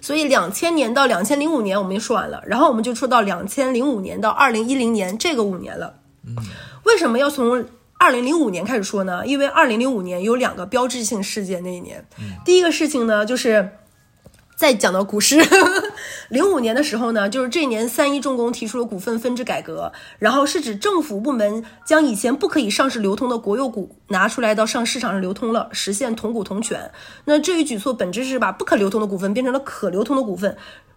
[0.00, 5.94] 所以两千年到两千零五年我们就说完了，然后我们就说到两千零五年到二零一零年这个五年了。
[6.26, 6.36] 嗯
[6.84, 7.64] 为什么要从
[7.98, 9.26] 二零零五年开始说呢？
[9.26, 12.06] 因为二零零五年有两个标志性事件那一年。
[12.44, 13.70] 第一个事情呢，就是
[14.56, 15.36] 再讲到股市，
[16.30, 26.90] 零五年的时候呢，就是这一年三一重工提出了股份分置改革，然后是指政府部门将以前不可以上市流通的国有股拿出来到上市场上流通了，实现同股同权。
[27.26, 30.56] 那这一举措本质是把不可流通的股份变成了可流通的股份。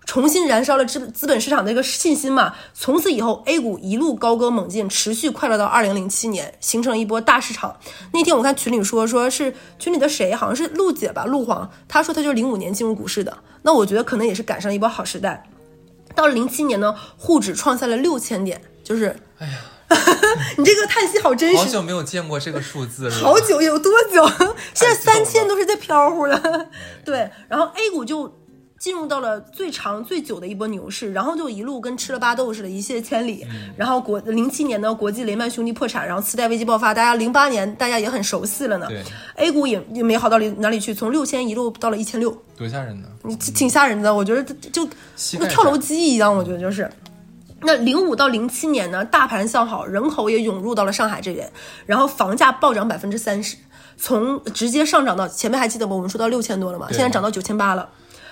[0.09, 7.77] 重新燃烧了资资本市场的一个信心嘛，从此以后 A 股一路高歌猛进，持续快乐到二零零七年，形成了一波大市场。
[8.11, 15.47] 那天我看群里说，说是群里的谁，好像是陆姐吧，陆黄，她说她就是零五年进入股市的，那我觉得可能也是赶上一波好时代。
[16.15, 19.53] 到了零七年呢，沪指创下了六千点，就是，哎呀，
[20.57, 24.27] 你这个叹息好真实，好久没有见过这个数字了，好久有多久？
[24.73, 26.67] 现在三千都是在飘忽了。
[27.05, 28.38] 对，然后 A 股就
[28.79, 33.45] 进入到了最长最久的一波牛市，然后就一路跟吃了巴豆似的，一泻千里。
[33.51, 38.87] 嗯然后国零七年呢，国际雷曼兄弟破产，然后次贷危机爆发，大家零八年大家也很熟悉了呢。
[38.87, 39.03] 对
[39.35, 43.07] A 股也也没好到里哪里去，从六千一路到了一千六，多吓人呢！
[43.23, 44.87] 你挺挺吓人的，我觉得就
[45.17, 46.89] 膝盖跟跳楼机一样，我觉得就是。
[47.61, 51.51] 那零五到零七年呢，大盘向好，人口也涌入到了上海这边，
[51.85, 53.57] 然后房价暴涨百分之三十，
[53.97, 55.93] 从直接上涨到前面还记得吗？
[55.93, 57.89] 我们说到六千多了嘛，现在涨到九千八了。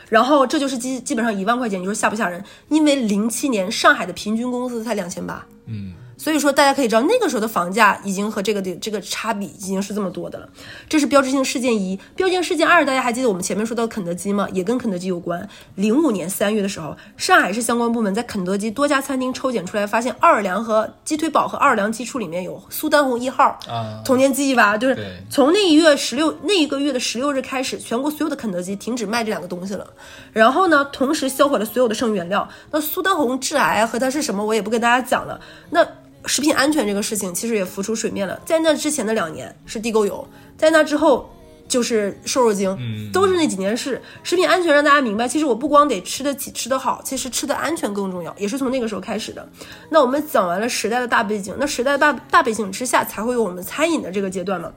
[0.09, 2.43] 然后这就是基基本上一万块钱，你说吓不吓人？
[2.69, 10.49] 因为零七年上海的平均工资才两千八，嗯，所以说大家可以知道那个时候的房价已经和这个的这个差比已经是这么多的了。
[10.89, 14.47] 这是标志性事件一，标志性事件二，大家还记得我们前面说到肯德基吗？
[14.51, 15.47] 也跟肯德基有关。
[15.75, 24.77] 零五年三月的时候，上海市相关部门在肯德基多家餐厅抽检出来，发现奥尔良和鸡腿堡和奥尔良鸡翅里面有苏丹红一号，啊童年记忆吧？
[24.77, 24.97] 就是
[25.29, 29.87] 从那一月十六那一个月的十六日开始，全国所有的肯德基停止卖这两个东西了。
[30.33, 32.47] 然后呢，同时销毁了所有的剩余原料。
[32.71, 35.39] 那苏丹红致癌和它是什么，我也不跟大家讲了。
[35.69, 35.87] 那
[36.27, 38.39] 食品安全这个事情其实也浮出水面了。
[38.45, 41.29] 在那之前的两年是地沟油，在那之后
[41.67, 44.01] 就是瘦肉精，嗯都是那几年事。
[44.23, 49.47] 食品安全让大家明白，其实我不光得吃得起、吃得好，其实吃的安全更重要，也是从那个时候开始的。
[49.89, 54.71] 那我们讲完了时代的大背景，那时代的大大背景之下，才会有我们餐饮的这个阶段嘛。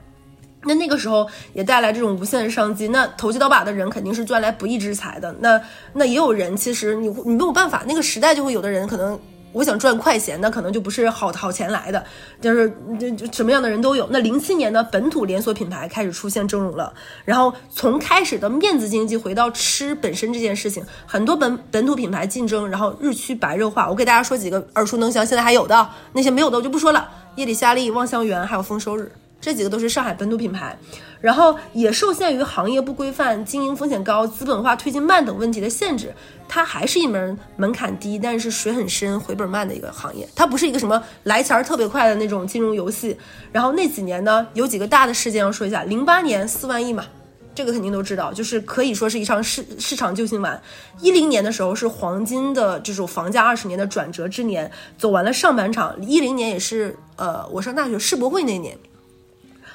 [0.63, 5.35] 那那个时候也带来这种无限的商机，那投机倒把的人肯定是赚来不义之财的。
[5.39, 5.59] 那
[5.93, 9.19] 那也有人，其实你你没有办法，那个时代就会有的人可能
[9.53, 12.03] 我想赚快钱，那可能就不是好好钱来的，
[12.39, 12.71] 就是
[13.17, 14.07] 就什么样的人都有。
[14.11, 16.93] 那零七年呢，本土连锁品牌开始出现峥嵘了，
[17.25, 23.89] 然后从开始的面子经济回到吃本身这件事情，很多本本土品牌竞争，然后日趋白热化。
[23.89, 29.11] 我给大家说几个耳熟能详，现在还有的那些没有的我就不说了，叶里夏利、望香园还有丰收日。
[29.39, 30.77] 这几个都是上海本土品牌，
[31.21, 36.13] 然后也受限于行业不规范、经营风险高、资本化推进慢等问题的限制，
[36.49, 40.27] 它还是一门门槛低，但是水很深、回本慢的一个行业。
[40.35, 43.15] 它不是一个什么来钱儿特别快的那种金融游戏。
[43.51, 45.83] 然后那几年呢，有几个大的事件要说一下。
[45.83, 47.05] 零八年四万亿嘛，
[47.53, 50.59] 这个肯定都知道，就是可以说是一场市市场救星丸。
[51.01, 55.95] 一零年的时候是黄金的这种房价二十年的转折之年，走完了上半场。
[56.01, 58.75] 一零年也是呃，我上大学世博会那年。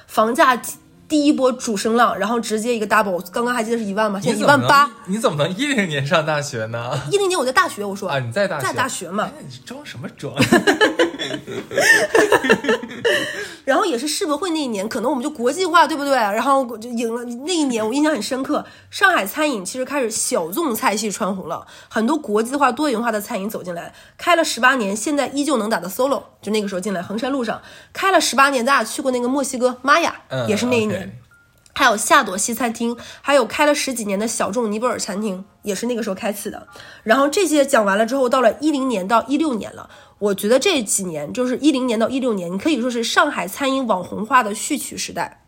[0.07, 0.61] 房价
[1.09, 4.21] 第一波主升浪，然后直接一个 double，刚刚还记得是一万吗？
[4.21, 4.91] 现在一万八。
[5.07, 6.99] 你怎么能一零年上大学呢？
[7.13, 9.31] 一零年我在大学，我说啊，你在大在大学嘛？
[9.39, 10.35] 哎，你装什么装？
[13.65, 16.15] 然后也是世博会那一年，可能我们就国际化，对不对？
[16.15, 18.65] 然后就赢了那一年，我印象很深刻。
[18.91, 27.61] 上海餐饮其实开始小众菜系穿红了，很多国际化、多元化的餐饮走进来，开了十八年，现在依旧能打的 solo，就那个时候进来，衡山路上
[27.93, 31.19] 开了十八年，咱俩去过那个墨西哥玛雅，嗯也是那一年。
[31.79, 36.67] 还有夏朵西餐厅，还有开了十几年的小众尼泊尔餐厅，也是那个时候开启的。
[37.03, 45.43] 然后这些讲完了之后，到了一零年到一六年了，我觉得这几年就是一零年到一六年，你可以说是上海餐饮网红化的序曲时代。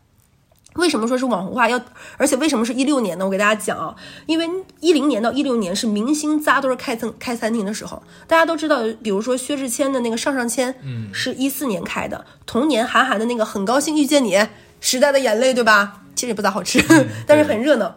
[0.75, 1.69] 为什么说是网红化？
[1.69, 1.81] 要
[2.19, 3.25] 而且为什么是一六年呢？
[3.25, 3.97] 我给大家讲啊，
[4.27, 4.49] 因为
[4.79, 14.39] 一零年到一六年是明星扎堆儿开餐开餐厅的时候，大家都知道，比如说薛之谦的那个上上签，嗯，是一四年开的，同年韩寒的那个很高兴遇见你，
[14.81, 16.03] 时代的眼泪，对吧？
[16.15, 16.81] 其实也不咋好吃，
[17.27, 17.97] 但是很热闹。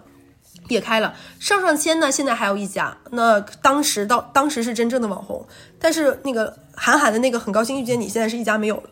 [0.72, 2.98] 也开了上上签呢，现在还有一家。
[3.12, 5.46] 那当时到当时是真正的网红，
[5.80, 8.84] 但是那个韩寒的那个很高兴遇见你，现在是一家没有了。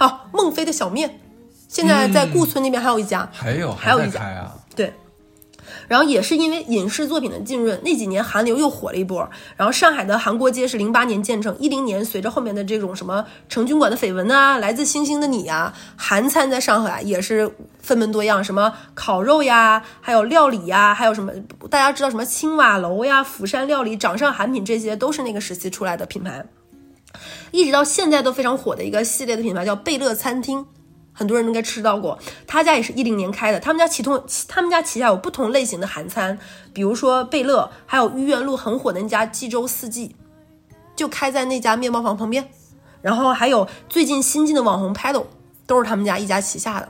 [0.00, 1.20] 哦，孟非的小面，
[1.68, 3.28] 现在在顾村那边还有一家。
[3.32, 4.54] 还有还有一家啊？
[4.76, 4.92] 对，
[5.88, 9.28] 然后也是因为影视作品的浸润，那几年韩流又火了一波。
[9.56, 17.50] 然后上海的韩国街是零八年建成，一零年随着后面的这种什么成军馆的绯闻啊，来自星星的你呀、韩餐在上海也是
[17.80, 21.32] 分门多样，什么烤肉呀，还有料理呀，还有什么
[21.70, 26.44] 大家知道什么青瓦楼呀、釜山料理、掌上韩品，这些都是那个时期出来的品牌。
[27.50, 30.66] 一直到现在都非常火的一个系列的品牌叫贝乐餐厅，
[31.18, 32.16] 很多人应该吃到过。
[32.46, 36.38] 他家也是一零年开的，他们家其同他们家旗下有不同类型的韩餐，
[36.72, 40.14] 比如说贝乐，还有愚园路很火的那家济州四季，
[40.94, 42.48] 就开在那家面包房旁边。
[43.02, 45.26] 然后还有最近新进的网红 Paddle，
[45.66, 46.88] 都是他们家一家旗下的。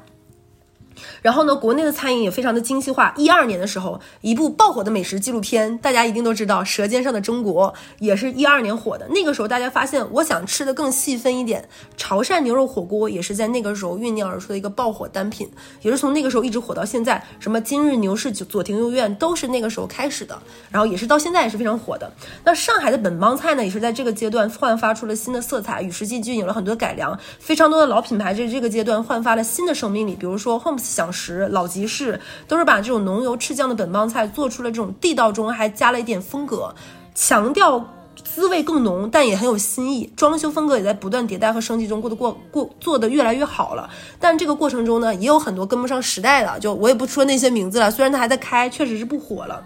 [1.22, 3.12] 然后呢，国内的餐饮也非常的精细化。
[3.16, 9.06] 一二年的时候，一部爆火的美食纪录片，大家一定都知道《舌尖上的中国》，也是一二年火的。
[9.08, 15.50] 那个时候，大家发现，我想吃的更细分一点，潮汕牛肉火锅也是在那个时候酝酿而出的一个爆火单品，
[15.82, 17.22] 也是从那个时候一直火到现在。
[17.38, 20.38] 什么今日牛市、左庭右院都是那个时候开始的，
[20.70, 22.10] 然后也是到现在也是非常火的。
[22.44, 27.18] 那上海的本帮菜呢，也是在这个阶段焕发出了新的色彩，与时俱进，有了很多改良。
[27.38, 36.74] 非常多的老品牌在这个阶段焕发了新的生命力，比如说 Homes 享食、老集市，都是把这种浓油赤酱的本帮菜做出了这种地道中还加了一点风格，
[37.14, 37.94] 强调。
[38.24, 40.12] 滋味更浓，但也很有新意。
[40.16, 43.88] 装修风格也在不断迭代和升级中，过得过过做得越来越好了。
[44.18, 47.88] 但这个过程中呢，也有很多跟不上时代的，就我也不说那些名字了。
[47.88, 49.64] 虽然它还在开，确实是不火了。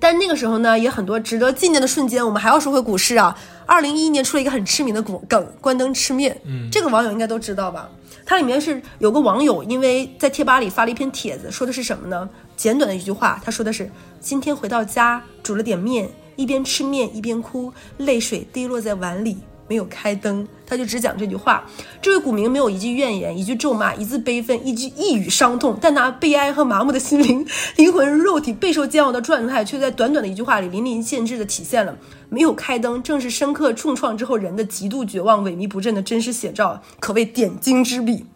[0.00, 2.24] 但那个时候呢，也很多值得纪念的瞬间。
[2.26, 7.88] 我们还要说回股市啊，二零一一年出了一个很知名的梗梗“关灯吃面”，嗯，这个网友应该都知道吧？
[8.30, 12.30] 它里面是有个网友因为在贴吧里发了一篇帖子，说的是什么呢？
[12.56, 19.38] 简短的一句话，他说的是：今天回到家煮了点面，一边吃面一边哭，泪水滴落在碗里。
[19.70, 21.64] 没有开灯，他就只讲这句话。
[22.02, 27.46] 这位股民没有一句怨言，一句咒骂，一字悲愤，一句一语伤痛，但那悲哀和麻木的心灵、
[27.76, 31.96] 灵魂、肉体备受煎熬的状态，却在短短的一句话里淋漓尽致地体现了。
[32.28, 38.26] 没有开灯，正是深刻重创之后人的极度绝望、萎靡不振的真实写照，可谓点睛之笔。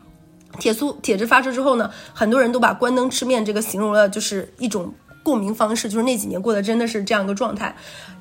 [0.61, 4.95] 帖速帖子发出之后呢，很多人都把关灯吃面这个形容了，就是一种
[5.25, 7.75] 共鸣方式，就是那几年过得真的是这样一个状态。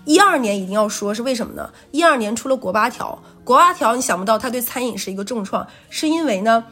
[0.05, 1.69] 一二年一定要说是为什么呢？
[1.91, 6.65] 一二年出了国八条，国八条你想不到它对餐饮是一个重创，是因为呢。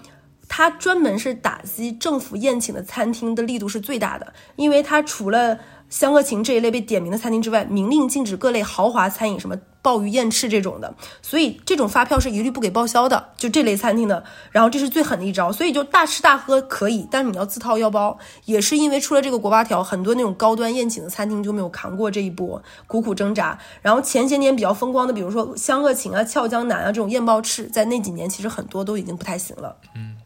[0.54, 5.58] 它专门是打击政府宴请的餐厅的力度是最大的，因为它除了
[5.90, 14.24] 香客情这一类被点名的餐厅之外，明令禁止各类豪华餐饮，什么鲍鱼燕翅这种的，所以这种发票是一律不给报销的，就这类餐厅的。
[14.52, 18.18] 然后这是最狠的一招，所以就大吃大喝可以，但是你要自掏腰包。
[18.46, 23.58] 也是因为出了这个国八条，很多那种高端宴请的餐厅就没有扛过这一波，苦苦挣扎。
[23.82, 29.78] 然后前些年比较风光的，比如说湘鄂情啊、俏江南啊这种燕鲍翅，在那几年其实很多都已经不太行了。
[29.96, 30.18] 嗯，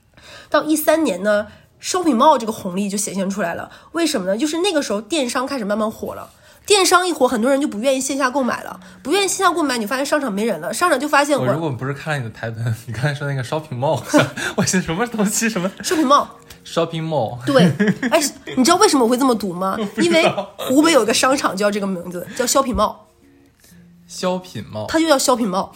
[0.49, 1.47] 到一三年呢。
[1.81, 4.35] shopping mall 这个红利就显现出来了，为什么呢？
[4.35, 6.31] 就是那个时候电商开始慢慢火了，
[6.65, 14.01] 电商一火，很多人就不愿意线下购买了，不愿意线下购买，你发现商场没人了，商场就发现我如果不是看了你的台本，你刚才说那个 shopping mall，
[14.55, 16.27] 我寻什么东西什么 shopping mall。
[16.65, 17.63] shopping mall，对，
[18.09, 18.19] 哎，
[18.57, 19.77] 你知道为什么我会这么读吗？
[20.01, 22.95] 因为湖北有一个商场叫这个名字，叫 shopping mall，
[24.07, 25.69] 消品 mall，它就叫 shopping mall，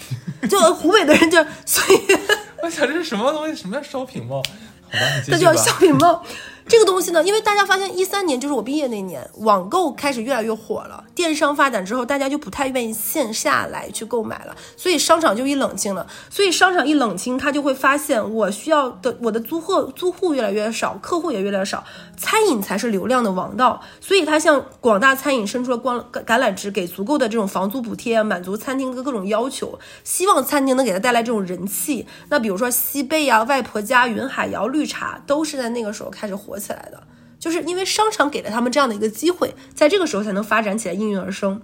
[0.49, 2.17] 就湖北的人就所以。
[2.63, 3.55] 我想这是什么东西？
[3.55, 4.43] 什么叫 shopping mall？
[4.91, 5.63] 好吧，它叫续吧。
[5.63, 6.23] 小品帽。
[6.69, 16.05] 这个东西呢，因为大家发现一三年就是我毕业那年，网购开始越来越火了，电商发展之后，大家就不太愿意线下来去购买了，所以商场就一冷清了。
[16.29, 21.83] 所以商场一冷清，他就会发现我需要的我的租客租户越来越少，客户也越来越少，
[22.15, 23.81] 餐饮才是流量的王道。
[23.99, 32.05] 所以他向广大餐饮伸出了光橄榄枝，给足够的这种房租补贴，满足餐厅的各种要求，希望餐厅能给他带来这种人气。
[32.29, 37.01] 那比如说西贝啊、外婆家、云海肴、绿茶，都是在那个时候开始火起来的。
[37.39, 41.61] 就是因为商场给了他们这样的一个机会，在这个时候才能发展起来，应运而生。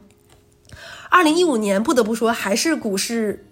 [1.09, 3.45] 二零一五年，不得不说还是股市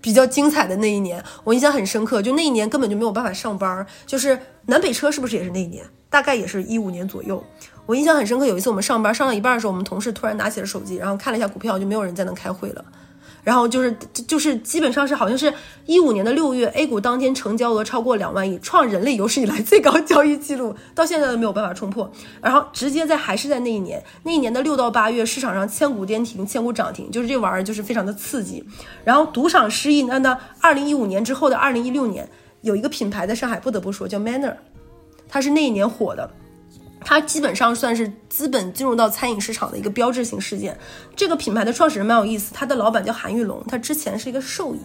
[0.00, 2.20] 比较精彩的那一年，我印象很深刻。
[2.20, 5.84] 就那一年根本就没有办法上班，就是南北车是不是也是那一年？
[6.08, 7.44] 大概也是一五年左右。
[7.86, 12.84] 我印象很深刻，有一次我们上班上到一半的时候，我们同事突然拿起了手机，然后看了一下股票，就没有人再能开会了。
[13.42, 15.52] 然后就是就是基本上是好像是
[15.86, 22.10] 一五年的六月，A 股当天成交额超过两万亿，创人类有史以来最高交易记录，到现在都没有办法冲破。
[22.42, 28.64] 然后直接在还是在那一年，那一年的六到八月，市场上千股跌停，千股涨停，就是这玩意儿就是非常的刺激。
[29.04, 32.28] 然后赌场失意，那那，二零一五年之后的二零一六年，
[32.60, 34.54] 有一个品牌在上海不得不说叫 Manner，
[35.28, 36.30] 它是那一年火的。
[37.04, 40.78] 它基本上算是资本进入到餐饮市场的一个标志性事件。
[41.16, 44.80] 这个品牌的创始人蛮有意思，他的老板叫韩玉龙，他之前是一个兽医。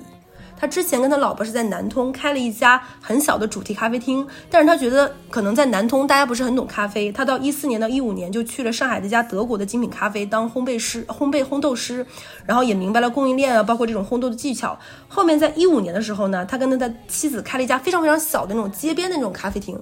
[0.57, 12.05] 他之前跟他老婆是在南通开了一家很小的主题咖啡厅，但是他觉得可能在南通大家不是很懂咖啡，他到一四年到一五年就去了上海的一家德国的精品咖啡当烘焙师、烘焙烘豆师，
[12.45, 14.79] 然后也明白了供应链啊，包括这种烘豆的技巧。
[15.09, 19.77] 后面在一五年的时候呢，他跟他的妻子开了一家非常非常小的那种街边的那种咖啡厅。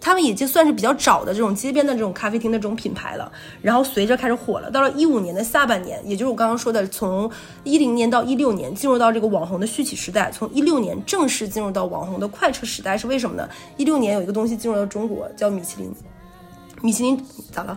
[0.00, 3.30] 他们已经算是比较早的这种街边的这种咖啡厅的这种品牌了，
[3.60, 4.70] 然后随着开始火了。
[4.70, 7.30] 到了一五年的下半年，也就是我刚刚说的，从
[7.64, 13.48] 一零年到一六年进入到这个网红的续起时代，从一六年正式进入到网红的快车时代，是为什么呢？
[13.76, 15.92] 一六年有一个东西进入到中国，叫米其林。
[16.82, 17.20] 米其林
[17.50, 17.76] 咋了？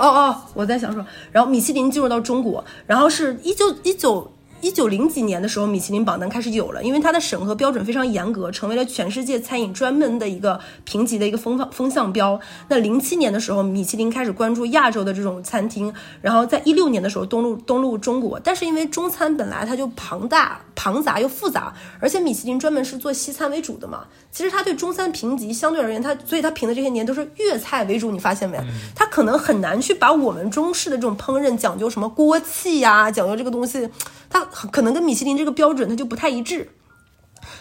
[0.00, 4.30] 哦哦，我在想说，然后米其林进入到中国，然后是一九一九
[4.60, 12.40] 一九零几年的时候，米其林榜单开始有了，因为它的审核标准非常严格，成为了全世界餐饮专门的一个评级的一个风风向标。
[12.68, 28.58] 那零七年的时候，米其林开始关注亚洲的这种餐厅，然后在一六年的时候登陆登陆中国，但是因为中餐本来它就庞大、庞杂又复杂，而且米其林专门是做西餐为主的嘛，其实它对中餐评级相对而言，它所以它评的这些年都是粤菜为主，你发现没？
[28.94, 33.88] 它可能很难去把我们中式的这种烹饪讲究什么锅气呀、讲究这个东西，
[34.28, 36.70] 它可能跟米其林这个标准它就不太一致。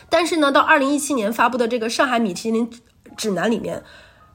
[0.10, 2.70] 但是呢，到二零一七年发布的这个上海米其林
[3.16, 3.84] 指南里面，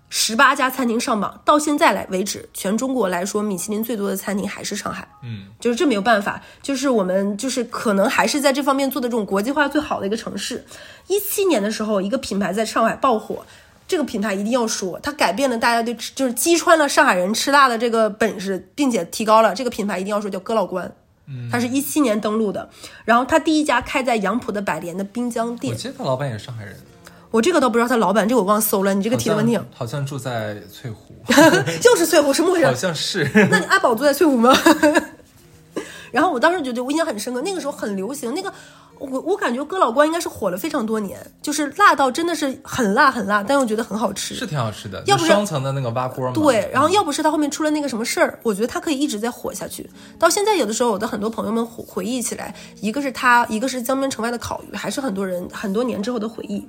[0.08, 5.08] 十八家餐厅上榜，到现在来为止，全中国来说，米其林最多的餐厅还是上海。
[5.22, 10.64] 嗯，就是这没有办法，就是我们就是可能还是在这方面做的这种国际化最好的一个城市。
[11.08, 13.44] 一七年的时候，一个品牌在上海爆火。
[13.88, 20.94] 这个品牌一定要说，它改变了大家对，就是击穿了上海人吃辣的这个本事，并且提高了这个品牌一定要说叫哥老关，
[21.50, 22.68] 它是一七年登陆的，
[23.04, 26.76] 然后他第一家开在杨浦的百联的滨江店我，记得他老板也是上海人，
[27.30, 31.14] 我这个倒不知道他老板，这个我忘搜了，你这个提的问题好像住在翠湖，
[31.80, 32.74] 就是翠湖，什么回好？
[32.74, 33.28] 像是。
[33.50, 34.54] 那你阿宝住在翠湖吗？
[36.12, 38.52] 然后我当时觉得我印象很深刻，那个时候很流行那个，
[39.10, 44.34] 我我感觉哥老关应该是火了非常多年，就是辣到真的是很辣很辣，但又觉得很好吃。
[44.34, 46.32] 是挺好吃的，要不是双层的那个挖锅嘛。
[46.32, 49.88] 对，然后要不是他后面出了那个什么事儿，我觉得他可以一直在火下去。
[50.18, 56.66] 到现在，有的时候我的很多朋友们回回忆起来，一个是他，一个是江边城外的烤鱼，还是很多人很多年之后的回忆。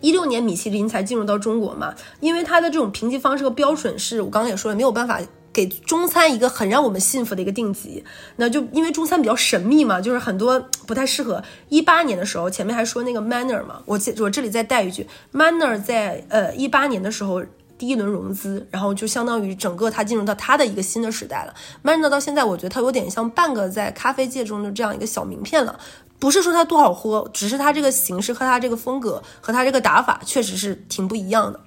[0.00, 5.18] 一六年米其林才进入到中国嘛，因为它的这种评级方式和标准是我刚刚也说了，没有办法
[5.52, 8.02] 给中餐一个很让我们信服的一个定级。
[8.36, 11.42] 那就因为中餐比较神秘嘛，就是很多不太适合。
[11.68, 17.42] 一八年的时候，前面还说那个 Manner 嘛，我我这里再带一句，Manner 在呃一八年的时候
[17.76, 21.54] 第一轮融资，然后就相当于整个它进入到它的一个新的时代了。
[21.82, 25.78] Manner 到现在，我觉得它有点像半个在咖啡界中的这样一个小名片了。
[26.18, 31.58] 不是说它多好喝，只是它这个形式和它这个风格和它这个打法确实是挺不一样的。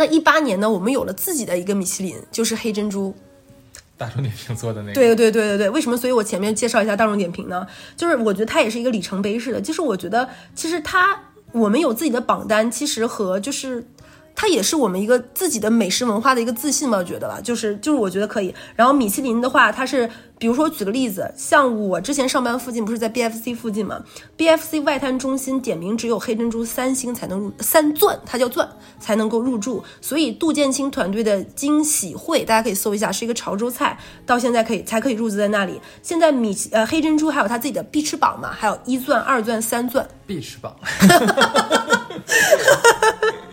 [0.00, 3.14] 那一八年呢，我们有了自己的一个米其林，就是黑珍珠。
[3.98, 5.94] 大众点评做的那个，对对对对对，为什么？
[5.94, 7.66] 所以我前面介绍一下大众点评呢？
[7.98, 9.60] 就是我觉得它也是一个里程碑式的。
[9.60, 11.20] 就是我觉得，其实它
[11.52, 13.86] 我们有自己的榜单，其实和就是。
[14.40, 18.54] 它也是我们一个自己的美食文化的一个自信吧，我觉得吧，就是就是我觉得可以。
[18.74, 24.02] 然后米其林的话，它是比如说举个例子，像我之前上班附近不是在 BFC 附近嘛
[24.38, 28.66] ，BFC 外滩中心点名只有黑珍珠三星才能入三钻，它叫钻
[28.98, 29.84] 才能够入住。
[30.00, 35.78] 所以杜建清团队的惊喜会，大家可以搜一下，是一个潮州菜，到现在可以才可以入驻在那里。
[36.02, 40.08] 现在米其呃黑珍珠还有它自己的必吃榜嘛，还有一钻、二钻、三钻。
[40.26, 40.74] 必吃榜。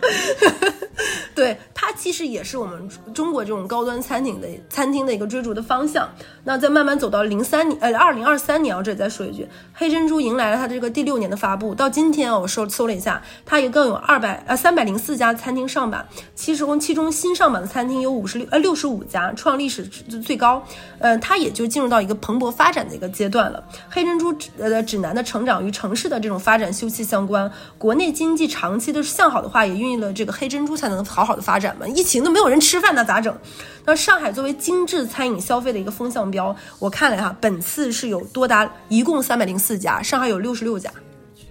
[1.34, 6.08] 对它其实也是我们中国这种高端餐厅的餐厅的一个追逐的方向。
[6.44, 11.74] 那再慢慢走到零三年，呃，二零二三年，我这里再说一句，黑珍珠迎来了它这个第六年的发布。
[11.74, 20.62] 到今天啊，我搜搜了一下，它一共有二百呃三百零四家餐厅上榜，其中其中新上榜的餐厅有五十六呃六十五家，创历史最高。
[21.00, 23.62] 呃，它也就进入到一个蓬勃发展的一个阶段了。
[23.90, 31.86] 黑珍珠指呃指南的成长与城市的这种发展休戚相关，国内经济长期的向好的话，也孕育了这个黑珍珠才能好好的发展嘛。
[31.96, 33.36] 疫情都没有人吃饭，那咋整？
[33.84, 40.90] 那上海作为精致餐饮消费的一个风向标，我看了哈，本次是有多达一共三百零四家，上海有六十六家，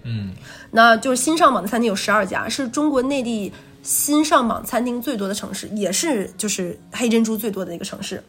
[0.04, 0.34] 嗯，
[0.72, 8.24] 那就是新上榜的餐厅有十二家，是中国内地新上榜餐厅最多的城市，也是就是黑珍珠最多的一个城市。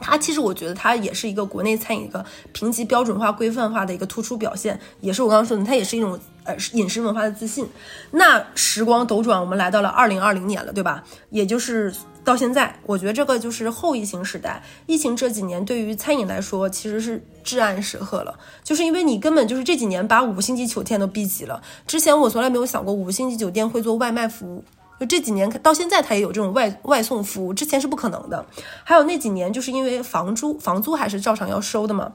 [0.00, 7.66] 它其实我觉得它也是一个国内餐饮一个评级标准化、规范化的一个突出表现，也是我刚刚说的，它也是一种呃饮食文化的自信。
[8.12, 11.02] 那时光斗转，我们来到了二零二零年了，对吧？
[11.30, 11.92] 也就是
[12.24, 14.62] 到现在，我觉得这个就是后疫情时代。
[14.86, 21.60] 疫情这几年对于餐饮来说，其实是至暗时刻了，就是因为你根本就是这几年把五星级酒店都逼急了。
[21.88, 24.62] 之前我从来没有想过五星级酒店会做外卖服务。
[24.98, 28.44] 就这几年到现在，它也有这种外外送服务，之前是不可能的。
[28.84, 32.12] 还有那几年，就是因为房租房租还是照常要收的嘛，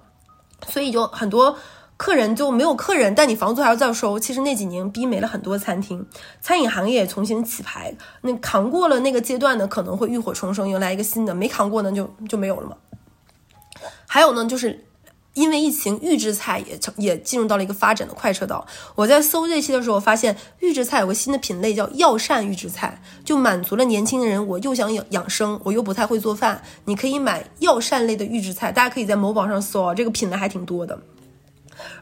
[0.68, 1.58] 所以就很多
[1.98, 4.20] 客人就没有客人，但你房租还要再收。
[4.20, 6.06] 其实那几年逼没了很多餐厅，
[6.42, 7.96] 餐饮行业重新起牌。
[8.22, 12.76] 那扛过了那个阶段呢，可能会浴火重生，迎来一个新的；没扛过呢，就就没有了嘛。
[14.08, 14.86] 还有呢，就是。
[15.34, 18.66] 因为疫情，预制菜也成也进入到了一个发展的快车道。
[18.96, 31.00] 我在搜这期的时候，发现预制菜有个新的品类叫药膳预制菜，就满足了年轻人，我又想养养生，我又不太会做饭，你可以买药膳类的预制菜，大家可以在某宝上搜，这个品类还挺多的。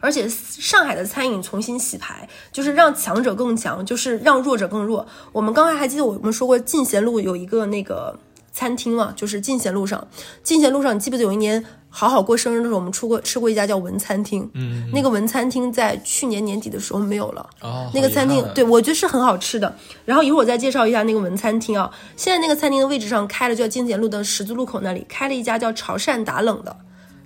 [0.01, 5.07] 而且上海的餐饮重新洗牌，就是让强者更强，就是让弱者更弱。
[5.31, 8.19] 我们刚才还记得我们说过，进贤路有一个那个
[8.51, 10.07] 餐厅嘛，就是进贤路上，
[10.43, 11.63] 进贤路上，你记不记得有一年？
[11.93, 17.49] 好好过生日的时候，我们出过吃过一家叫文餐厅，嗯，那个文餐厅在去年年底的时候没有了。
[17.59, 19.75] 哦，那个餐厅对我觉得是很好吃的。
[20.05, 21.91] 然后一会儿我再介绍一下那个文餐厅啊。
[22.15, 26.73] 现在那个餐厅的位置上开了，就在金钱路的十字路口那里开了一家叫潮汕打冷的。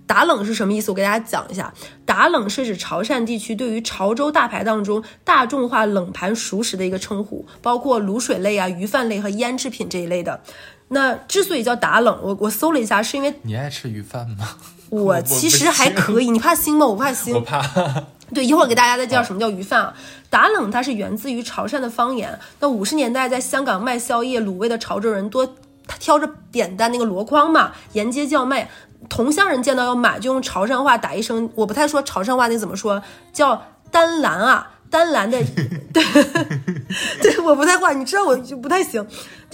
[0.08, 0.90] 打冷是什么意思？
[0.90, 1.72] 我给大家讲一下。
[2.04, 10.42] 打冷是指潮汕地区对于潮州大排档中大众化冷盘熟食的一个称呼，包括卤水类啊、鱼饭类和腌制品这一类的。
[10.90, 14.50] 那之所以叫打冷，我我搜了一下，是因为你爱吃鱼饭吗？
[14.90, 16.30] 我其实还可以。
[16.30, 16.86] 你怕腥吗？
[16.86, 17.34] 我怕腥。
[17.34, 17.62] 我怕。
[18.34, 19.94] 对，一会儿给大家再介绍什么叫鱼饭啊。
[20.30, 22.40] 打冷它是源自于潮汕的方言。
[22.60, 25.46] 那五十年代在香港卖宵夜卤味的潮州人多，
[25.88, 28.70] 他挑着扁担那个箩筐嘛，沿街叫卖。
[29.08, 33.02] 同乡人见到要买，就用潮汕话打一声，我不太说潮汕话，那怎么说？
[33.32, 33.62] 叫
[33.92, 35.40] 丹兰啊，丹兰的，
[35.94, 36.04] 对
[37.22, 39.06] 对，我不太会，你知道我就不太行。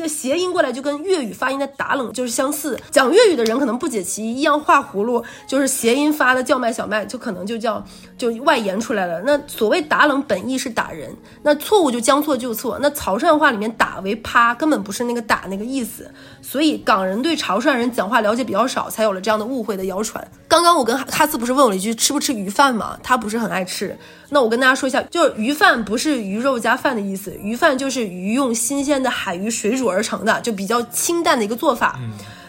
[0.01, 2.75] 这谐音过来就跟粤语发音的打冷就是相似。
[2.89, 7.85] 讲粤语的人可能不解其意，一样画葫芦，就是谐音发的叫卖小麦，就可能就叫
[8.17, 9.21] 就外延出来了。
[9.21, 12.79] 那所谓打冷本意是打人，那错误就将错就错。
[12.81, 16.11] 那潮汕话里面打为趴，根本不是那个打那个意思。
[16.41, 20.27] 所以港人对潮汕人讲话了解比较少，才有了这样的误会的谣传。
[20.47, 22.97] 刚刚我跟哈斯不是问我了一句吃不吃鱼饭吗？
[23.03, 23.95] 他不是很爱吃。
[24.33, 31.99] 那我跟大家说一下，就是鱼饭不是鱼肉加饭的意思，鱼饭就是鱼用新鲜的海鱼水煮而成的，就比较清淡的一个做法。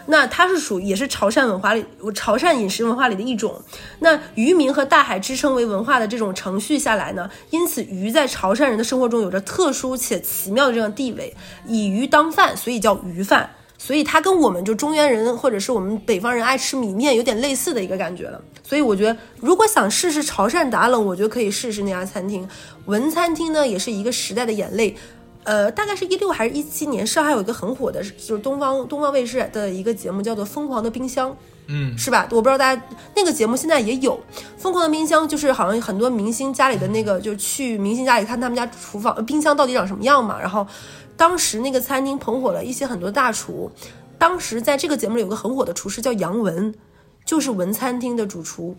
[0.05, 3.61] 那它是属于也是潮汕文化里潮汕饮食文化里的一种。
[3.99, 11.33] 那渔民和大海支撑为文化的这种程序下来呢，因此鱼在潮汕人的生活中有着特殊且奇妙的这样地位，
[11.65, 13.49] 以鱼当饭，所以叫鱼饭。
[13.77, 18.41] 所以它跟我们就中原人或者是我们北方人爱吃米面有点类似的一个感觉了。
[18.61, 22.47] 所以我觉得，如果想试试潮汕打冷，我觉得可以试试那家餐厅。
[22.85, 24.95] 文餐厅呢，也是一个时代的眼泪。
[25.43, 31.31] 呃，大概是一六还是一七年，上海有一个很火的，就是东方东方卫视的一个节目，叫做《疯狂的冰箱》。
[31.67, 32.27] 嗯，是吧？
[32.31, 32.81] 我不知道大家
[33.15, 34.13] 那个节目现在也有
[34.57, 40.39] 《疯狂的冰箱》，就是好像很多明星家里的那个，就去明星家里看他们家厨房、呃冰箱到底长什么样嘛。
[40.39, 40.67] 然后
[41.15, 43.71] 当时那个餐厅捧火了一些很多大厨，
[44.17, 46.73] 当时在这个节目里有个很火的厨师叫杨文，
[47.23, 48.75] 就是文餐厅的主厨。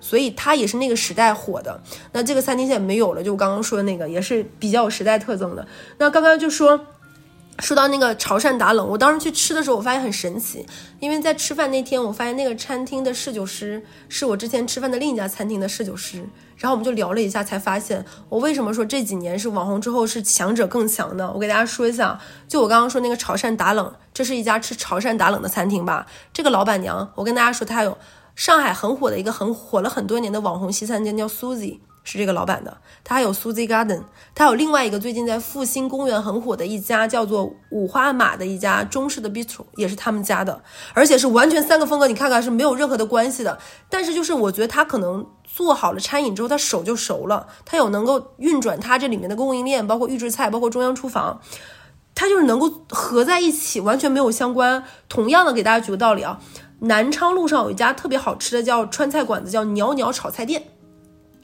[0.00, 1.80] 所以它也是那个时代火的。
[2.12, 5.66] 那这个餐厅现在没有了，就我刚刚说的那个，也是比较有时代特征的。
[5.98, 6.86] 那刚刚就说。
[7.58, 10.64] 说到那个潮汕打冷，我当时去吃的时候，我发现很神奇，
[10.98, 16.24] 因为在吃饭那天，我发现那个餐厅的侍酒师是我之前吃饭的另一家餐厅的侍酒师，
[16.56, 21.30] 然后我们就聊了一下，才发现我为什么说这几年是网红之后是强者更强呢？
[21.34, 26.06] 我给大家说一下，就我刚刚说那个潮汕打冷，这是一家吃潮汕打冷的餐厅吧？
[26.32, 27.98] 这个老板娘，我跟大家说，她有
[28.40, 31.80] 上海很火的一个很火了很多年的网红西餐店，叫 Suzy。
[32.02, 40.62] 是这个老板的，他还有 Suzy Garden，他有另外一个最近在复兴公园很火的一家叫做五花马的一家中式的 bistro，也是他们家的，
[40.94, 43.58] 而且是完全三个风格，你看看是没有任何的关系的。
[43.90, 51.42] 但是就是我觉得他可能做好了餐饮之后，他手就熟了，他有能够运转他这里面的供应链，包括预制菜，包括中央厨房，
[52.14, 54.82] 他就是能够合在一起，完全没有相关。
[55.10, 56.40] 同样的，给大家举个道理啊，
[56.80, 60.62] 南昌路上有一家特别好吃的叫川菜馆子，叫袅袅炒菜店。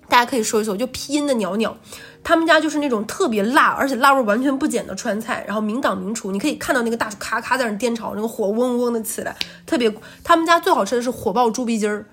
[0.09, 1.77] 大家可以说一说，就拼音的袅袅，
[2.23, 9.93] 他们家就是那种特别辣，而且辣味完全不减的川菜，然后名档名厨，你可以看到那个大厨咔咔在那颠炒，那个火嗡嗡的起来，特别。
[10.23, 12.07] 他们家最好吃的是火爆猪鼻筋儿，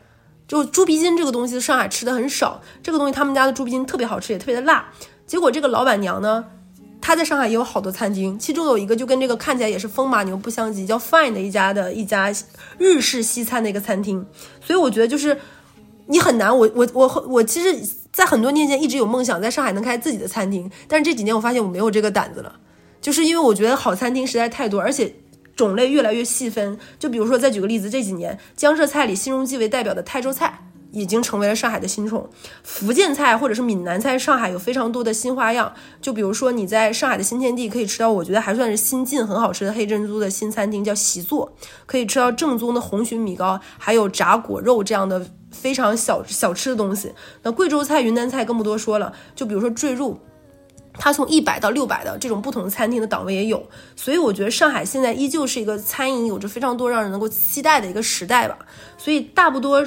[0.47, 4.89] 就猪鼻筋这个东西，上海吃的很少，这个东西他们家的猪鼻筋特别好吃，也特别的辣。
[5.27, 6.45] 结果这个老板娘呢，
[7.03, 12.33] 他在上海也有好多餐厅，其中有一个就跟这个看起来也是风马牛不相及，叫 Fine 的一家的一家
[12.77, 14.25] 日式西餐的一个餐厅，
[14.61, 15.37] 所以我觉得就是。
[16.05, 22.59] 你很难，我我我我其实，在很多年前一直有梦想在上海能开自己的餐厅，但是这几年我发现我没有这个胆子了，
[22.99, 25.15] 就是因为我觉得好餐厅实在太多，而且
[25.55, 26.77] 种类越来越细分。
[26.99, 30.59] 就比如说，再举个例子，这几年江浙菜里新荣记为代表的泰州菜
[30.93, 32.29] 已经成为了上海的新宠，
[32.63, 35.73] 福建菜或者是闽南菜，上海有非常多的新花样。
[36.01, 41.51] 就比如说你在上海的新天地可以吃到，我觉得还算是新晋很好吃的黑珍珠的新餐厅，叫习作，
[41.85, 45.27] 可以吃到正宗的红鲟米糕，还有炸果肉这样的。
[45.53, 47.13] 非常小小吃的东西，
[47.43, 49.13] 那贵州菜、云南菜更不多说了。
[49.35, 50.19] 就比如说坠入，
[50.93, 53.63] 它从一百到六百的这种不同餐厅的档位也有。
[53.95, 58.57] 所以我觉得上海现在依旧是一个餐饮有着非常多让人能够期待的一个时代吧。
[58.97, 59.85] 所以大不多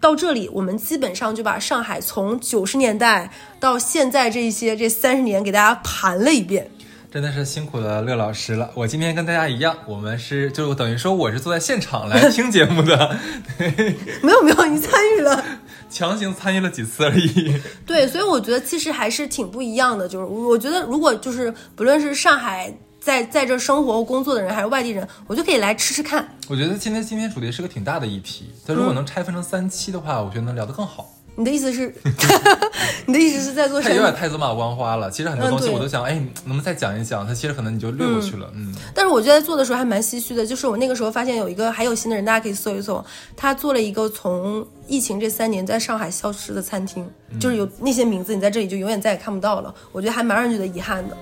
[0.00, 6.70] 到这里，我们基本上就把上海从九十年代到现在这些这三十年给大家盘了一遍。
[7.10, 8.70] 真的是辛苦了乐老师了。
[8.74, 13.16] 我今天跟大家一样，我们是就等于说我是坐在现场来听节目的，
[14.22, 15.42] 没有没有，你参与了，
[15.88, 17.56] 强行参与了几次而已。
[17.86, 20.06] 对，所以我觉得其实还是挺不一样的。
[20.06, 22.70] 就是我觉得，如果就是不论是上海
[23.08, 26.28] 在在这生活工作的人，还是外地人，我就可以来吃吃看。
[26.46, 31.08] 我觉得今天今天主题是个挺大的议题，但如果能拆分成三期的话，我觉得能聊得更好。
[31.34, 31.94] 你的意思是，
[33.06, 33.80] 你的意思是在做？
[33.80, 35.10] 它有点太走马观花了。
[35.10, 37.26] 其实很多东西我都想，哎，能不能再讲一讲？
[37.26, 38.50] 它其实可能你就略过去了。
[38.54, 38.74] 嗯。
[38.92, 43.02] 但是我觉得做的时候还蛮唏嘘的，就是我那个时候发现有一个还有新的人，大家可以搜一搜，
[43.34, 47.08] 他做了一个从疫情这三年在上海消失的餐厅，
[47.40, 49.74] 就是有那些名字，你在这里就永远再也看不到了。
[49.92, 51.16] 我觉得还蛮让人觉得遗憾的。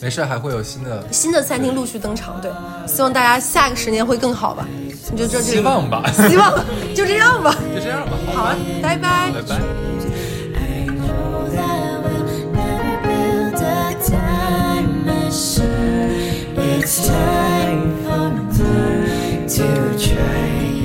[0.00, 2.40] 没事，还会有新的新的餐厅陆续登场。
[2.40, 2.50] 对，
[2.86, 4.66] 希望大家下个十年会更好吧。
[5.10, 6.52] 你就这、这，希望吧，希望，
[6.94, 8.12] 就这样吧， 就这样吧。
[8.34, 9.60] 好，好拜拜，拜拜。
[16.58, 19.66] It's time for me to
[19.98, 20.75] try